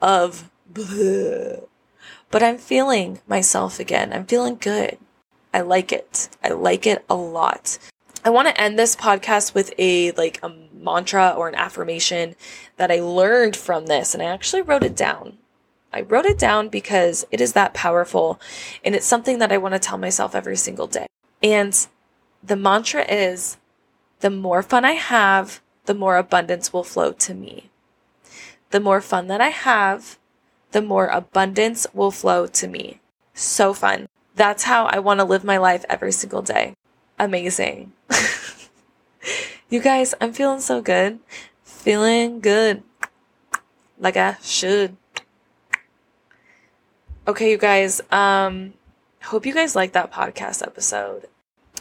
of 0.00 0.50
bleh 0.72 1.64
but 2.30 2.42
I'm 2.42 2.58
feeling 2.58 3.20
myself 3.26 3.78
again. 3.78 4.12
I'm 4.12 4.24
feeling 4.24 4.56
good. 4.56 4.98
I 5.52 5.60
like 5.60 5.92
it. 5.92 6.28
I 6.42 6.50
like 6.50 6.86
it 6.86 7.04
a 7.10 7.16
lot. 7.16 7.78
I 8.24 8.30
want 8.30 8.48
to 8.48 8.60
end 8.60 8.78
this 8.78 8.94
podcast 8.94 9.54
with 9.54 9.72
a 9.78 10.12
like 10.12 10.38
a 10.42 10.52
mantra 10.72 11.34
or 11.36 11.48
an 11.48 11.54
affirmation 11.54 12.36
that 12.76 12.90
I 12.90 13.00
learned 13.00 13.56
from 13.56 13.86
this 13.86 14.14
and 14.14 14.22
I 14.22 14.26
actually 14.26 14.62
wrote 14.62 14.84
it 14.84 14.96
down. 14.96 15.38
I 15.92 16.02
wrote 16.02 16.26
it 16.26 16.38
down 16.38 16.68
because 16.68 17.26
it 17.32 17.40
is 17.40 17.54
that 17.54 17.74
powerful 17.74 18.40
and 18.84 18.94
it's 18.94 19.06
something 19.06 19.38
that 19.38 19.50
I 19.50 19.58
want 19.58 19.74
to 19.74 19.80
tell 19.80 19.98
myself 19.98 20.34
every 20.34 20.56
single 20.56 20.86
day. 20.86 21.06
And 21.42 21.74
the 22.42 22.56
mantra 22.56 23.04
is 23.10 23.56
the 24.20 24.30
more 24.30 24.62
fun 24.62 24.84
I 24.84 24.92
have, 24.92 25.60
the 25.86 25.94
more 25.94 26.16
abundance 26.16 26.72
will 26.72 26.84
flow 26.84 27.12
to 27.12 27.34
me. 27.34 27.70
The 28.70 28.80
more 28.80 29.00
fun 29.00 29.26
that 29.26 29.40
I 29.40 29.48
have, 29.48 30.18
the 30.72 30.82
more 30.82 31.06
abundance 31.06 31.86
will 31.92 32.10
flow 32.10 32.46
to 32.46 32.68
me. 32.68 33.00
So 33.34 33.74
fun. 33.74 34.08
That's 34.36 34.64
how 34.64 34.86
I 34.86 34.98
want 34.98 35.20
to 35.20 35.24
live 35.24 35.44
my 35.44 35.58
life 35.58 35.84
every 35.88 36.12
single 36.12 36.42
day. 36.42 36.74
Amazing. 37.18 37.92
you 39.70 39.80
guys, 39.80 40.14
I'm 40.20 40.32
feeling 40.32 40.60
so 40.60 40.80
good. 40.80 41.18
Feeling 41.64 42.40
good. 42.40 42.82
Like 43.98 44.16
I 44.16 44.36
should. 44.42 44.96
Okay, 47.28 47.50
you 47.50 47.58
guys, 47.58 48.00
um 48.10 48.74
hope 49.24 49.46
you 49.46 49.52
guys 49.52 49.76
like 49.76 49.92
that 49.92 50.12
podcast 50.12 50.62
episode. 50.62 51.26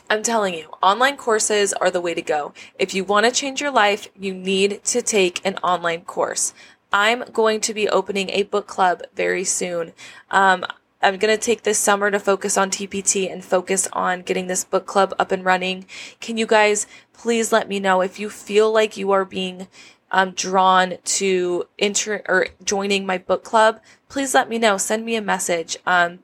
I'm 0.10 0.24
telling 0.24 0.56
you, 0.56 0.68
online 0.82 1.18
courses 1.18 1.72
are 1.72 1.92
the 1.92 2.02
way 2.02 2.14
to 2.16 2.22
go. 2.22 2.54
If 2.80 2.94
you 2.94 3.04
want 3.04 3.26
to 3.26 3.32
change 3.32 3.62
your 3.62 3.72
life, 3.72 4.08
you 4.20 4.34
need 4.34 4.84
to 4.86 5.02
take 5.02 5.40
an 5.46 5.58
online 5.58 6.02
course. 6.02 6.54
I'm 6.92 7.24
going 7.32 7.62
to 7.62 7.74
be 7.74 7.88
opening 7.88 8.30
a 8.32 8.44
book 8.44 8.68
club 8.68 9.04
very 9.14 9.44
soon. 9.44 9.94
Um, 10.32 10.66
I'm 11.02 11.18
going 11.18 11.36
to 11.36 11.42
take 11.42 11.64
this 11.64 11.78
summer 11.78 12.12
to 12.12 12.20
focus 12.20 12.58
on 12.58 12.72
TPT 12.72 13.32
and 13.32 13.44
focus 13.44 13.88
on 13.94 14.22
getting 14.22 14.48
this 14.48 14.64
book 14.64 14.86
club 14.86 15.14
up 15.18 15.32
and 15.32 15.46
running. 15.46 15.86
Can 16.20 16.38
you 16.38 16.46
guys 16.46 16.88
please 17.14 17.52
let 17.52 17.70
me 17.70 17.80
know 17.80 18.02
if 18.02 18.20
you 18.20 18.30
feel 18.30 18.72
like 18.72 18.98
you 18.98 19.12
are 19.12 19.24
being 19.24 19.68
um, 20.12 20.32
drawn 20.32 20.98
to 21.04 21.68
enter 21.78 22.22
or 22.28 22.48
joining 22.64 23.06
my 23.06 23.18
book 23.18 23.44
club? 23.44 23.80
Please 24.10 24.34
let 24.34 24.50
me 24.50 24.58
know. 24.58 24.78
Send 24.78 25.06
me 25.06 25.16
a 25.16 25.22
message. 25.22 25.78
Um, 25.86 26.20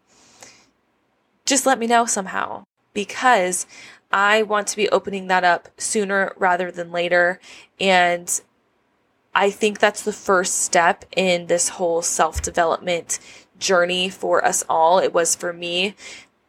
just 1.45 1.65
let 1.65 1.80
me 1.80 1.88
know 1.88 2.06
somehow 2.06 2.65
because 2.93 3.67
I 4.12 4.41
want 4.41 4.67
to 4.67 4.78
be 4.78 4.89
opening 4.89 5.28
that 5.28 5.43
up 5.43 5.69
sooner 5.78 6.34
rather 6.38 6.71
than 6.71 6.91
later. 6.91 7.39
And 7.80 8.41
I 9.36 9.52
think 9.52 9.80
that's 9.80 10.02
the 10.02 10.13
first 10.13 10.62
step 10.62 11.04
in 11.15 11.48
this 11.48 11.69
whole 11.69 12.02
self 12.02 12.41
development 12.41 13.19
journey 13.60 14.10
for 14.10 14.43
us 14.43 14.63
all. 14.69 15.00
It 15.00 15.13
was 15.13 15.36
for 15.36 15.52
me. 15.52 15.95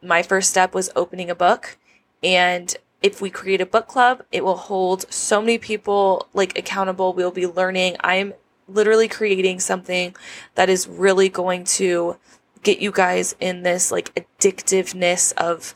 My 0.01 0.23
first 0.23 0.51
step 0.51 0.73
was 0.73 0.91
opening 0.95 1.29
a 1.29 1.35
book. 1.35 1.77
And 2.23 2.75
if 3.03 3.21
we 3.21 3.29
create 3.29 3.61
a 3.61 3.67
book 3.67 3.89
club, 3.89 4.23
it 4.31 4.45
will 4.45 4.57
hold 4.57 5.13
so 5.13 5.41
many 5.41 5.59
people 5.59 6.29
like 6.33 6.57
accountable. 6.57 7.13
We'll 7.13 7.33
be 7.33 7.47
learning. 7.47 7.97
I'm 8.01 8.35
literally 8.69 9.09
creating 9.09 9.61
something 9.61 10.15
that 10.55 10.69
is 10.69 10.89
really 10.89 11.29
going 11.29 11.65
to 11.65 12.17
get 12.63 12.81
you 12.81 12.91
guys 12.91 13.35
in 13.41 13.63
this 13.63 13.93
like 13.93 14.15
addictiveness 14.15 15.33
of 15.35 15.75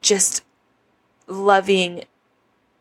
just 0.00 0.42
loving 1.26 2.04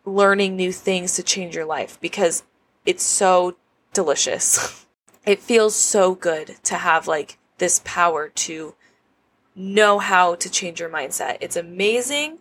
learning 0.06 0.56
new 0.56 0.72
things 0.72 1.14
to 1.14 1.24
change 1.24 1.56
your 1.56 1.66
life 1.66 2.00
because 2.02 2.44
it's 2.86 3.04
so 3.04 3.56
delicious. 3.94 4.86
it 5.26 5.40
feels 5.40 5.76
so 5.76 6.16
good 6.16 6.56
to 6.64 6.76
have 6.76 7.08
like 7.08 7.38
this 7.58 7.82
power 7.84 8.30
to 8.30 8.76
know 9.56 10.00
how 10.00 10.36
to 10.36 10.50
change 10.50 10.80
your 10.80 10.90
mindset. 10.90 11.38
It's 11.42 11.56
amazing. 11.56 12.40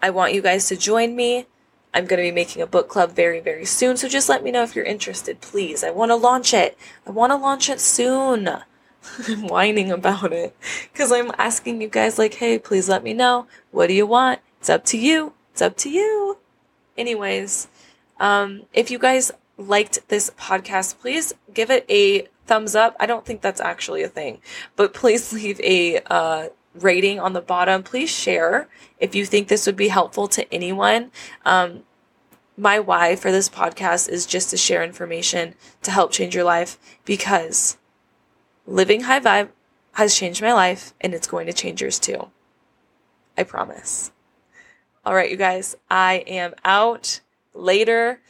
I 0.00 0.10
want 0.10 0.34
you 0.34 0.42
guys 0.42 0.68
to 0.68 0.76
join 0.76 1.14
me. 1.14 1.46
I'm 1.92 2.06
going 2.06 2.18
to 2.18 2.28
be 2.28 2.34
making 2.34 2.60
a 2.60 2.66
book 2.66 2.88
club 2.88 3.12
very, 3.12 3.38
very 3.38 3.64
soon. 3.64 3.96
So 3.96 4.08
just 4.08 4.28
let 4.28 4.42
me 4.42 4.50
know 4.50 4.64
if 4.64 4.74
you're 4.74 4.84
interested, 4.84 5.40
please. 5.40 5.84
I 5.84 5.90
want 5.90 6.10
to 6.10 6.16
launch 6.16 6.52
it. 6.52 6.76
I 7.06 7.10
want 7.10 7.30
to 7.30 7.36
launch 7.36 7.68
it 7.68 7.80
soon. 7.80 8.48
I'm 9.28 9.46
whining 9.46 9.92
about 9.92 10.32
it 10.32 10.56
because 10.92 11.12
I'm 11.12 11.30
asking 11.38 11.80
you 11.80 11.88
guys, 11.88 12.18
like, 12.18 12.34
hey, 12.34 12.58
please 12.58 12.88
let 12.88 13.04
me 13.04 13.12
know. 13.12 13.46
What 13.70 13.86
do 13.86 13.94
you 13.94 14.06
want? 14.06 14.40
It's 14.58 14.70
up 14.70 14.84
to 14.86 14.98
you. 14.98 15.34
It's 15.52 15.62
up 15.62 15.76
to 15.78 15.90
you. 15.90 16.38
Anyways, 16.96 17.68
um, 18.18 18.62
if 18.72 18.90
you 18.90 18.98
guys 18.98 19.30
liked 19.56 20.08
this 20.08 20.30
podcast, 20.30 20.98
please 20.98 21.32
give 21.52 21.70
it 21.70 21.86
a 21.88 22.28
thumbs 22.46 22.74
up. 22.74 22.96
I 23.00 23.06
don't 23.06 23.24
think 23.24 23.40
that's 23.40 23.60
actually 23.60 24.02
a 24.02 24.08
thing, 24.08 24.40
but 24.76 24.94
please 24.94 25.32
leave 25.32 25.60
a 25.60 26.00
uh, 26.06 26.48
rating 26.74 27.20
on 27.20 27.32
the 27.32 27.40
bottom. 27.40 27.82
Please 27.82 28.10
share 28.10 28.68
if 28.98 29.14
you 29.14 29.24
think 29.24 29.48
this 29.48 29.66
would 29.66 29.76
be 29.76 29.88
helpful 29.88 30.28
to 30.28 30.52
anyone. 30.52 31.10
Um, 31.44 31.84
my 32.56 32.78
why 32.78 33.16
for 33.16 33.32
this 33.32 33.48
podcast 33.48 34.08
is 34.08 34.26
just 34.26 34.50
to 34.50 34.56
share 34.56 34.84
information 34.84 35.54
to 35.82 35.90
help 35.90 36.12
change 36.12 36.34
your 36.34 36.44
life 36.44 36.78
because 37.04 37.76
living 38.66 39.02
high 39.02 39.20
vibe 39.20 39.48
has 39.92 40.14
changed 40.14 40.42
my 40.42 40.52
life 40.52 40.94
and 41.00 41.14
it's 41.14 41.26
going 41.26 41.46
to 41.46 41.52
change 41.52 41.80
yours 41.80 41.98
too. 41.98 42.30
I 43.36 43.42
promise. 43.42 44.12
All 45.04 45.14
right, 45.14 45.30
you 45.30 45.36
guys, 45.36 45.76
I 45.90 46.24
am 46.26 46.54
out 46.64 47.20
later. 47.52 48.20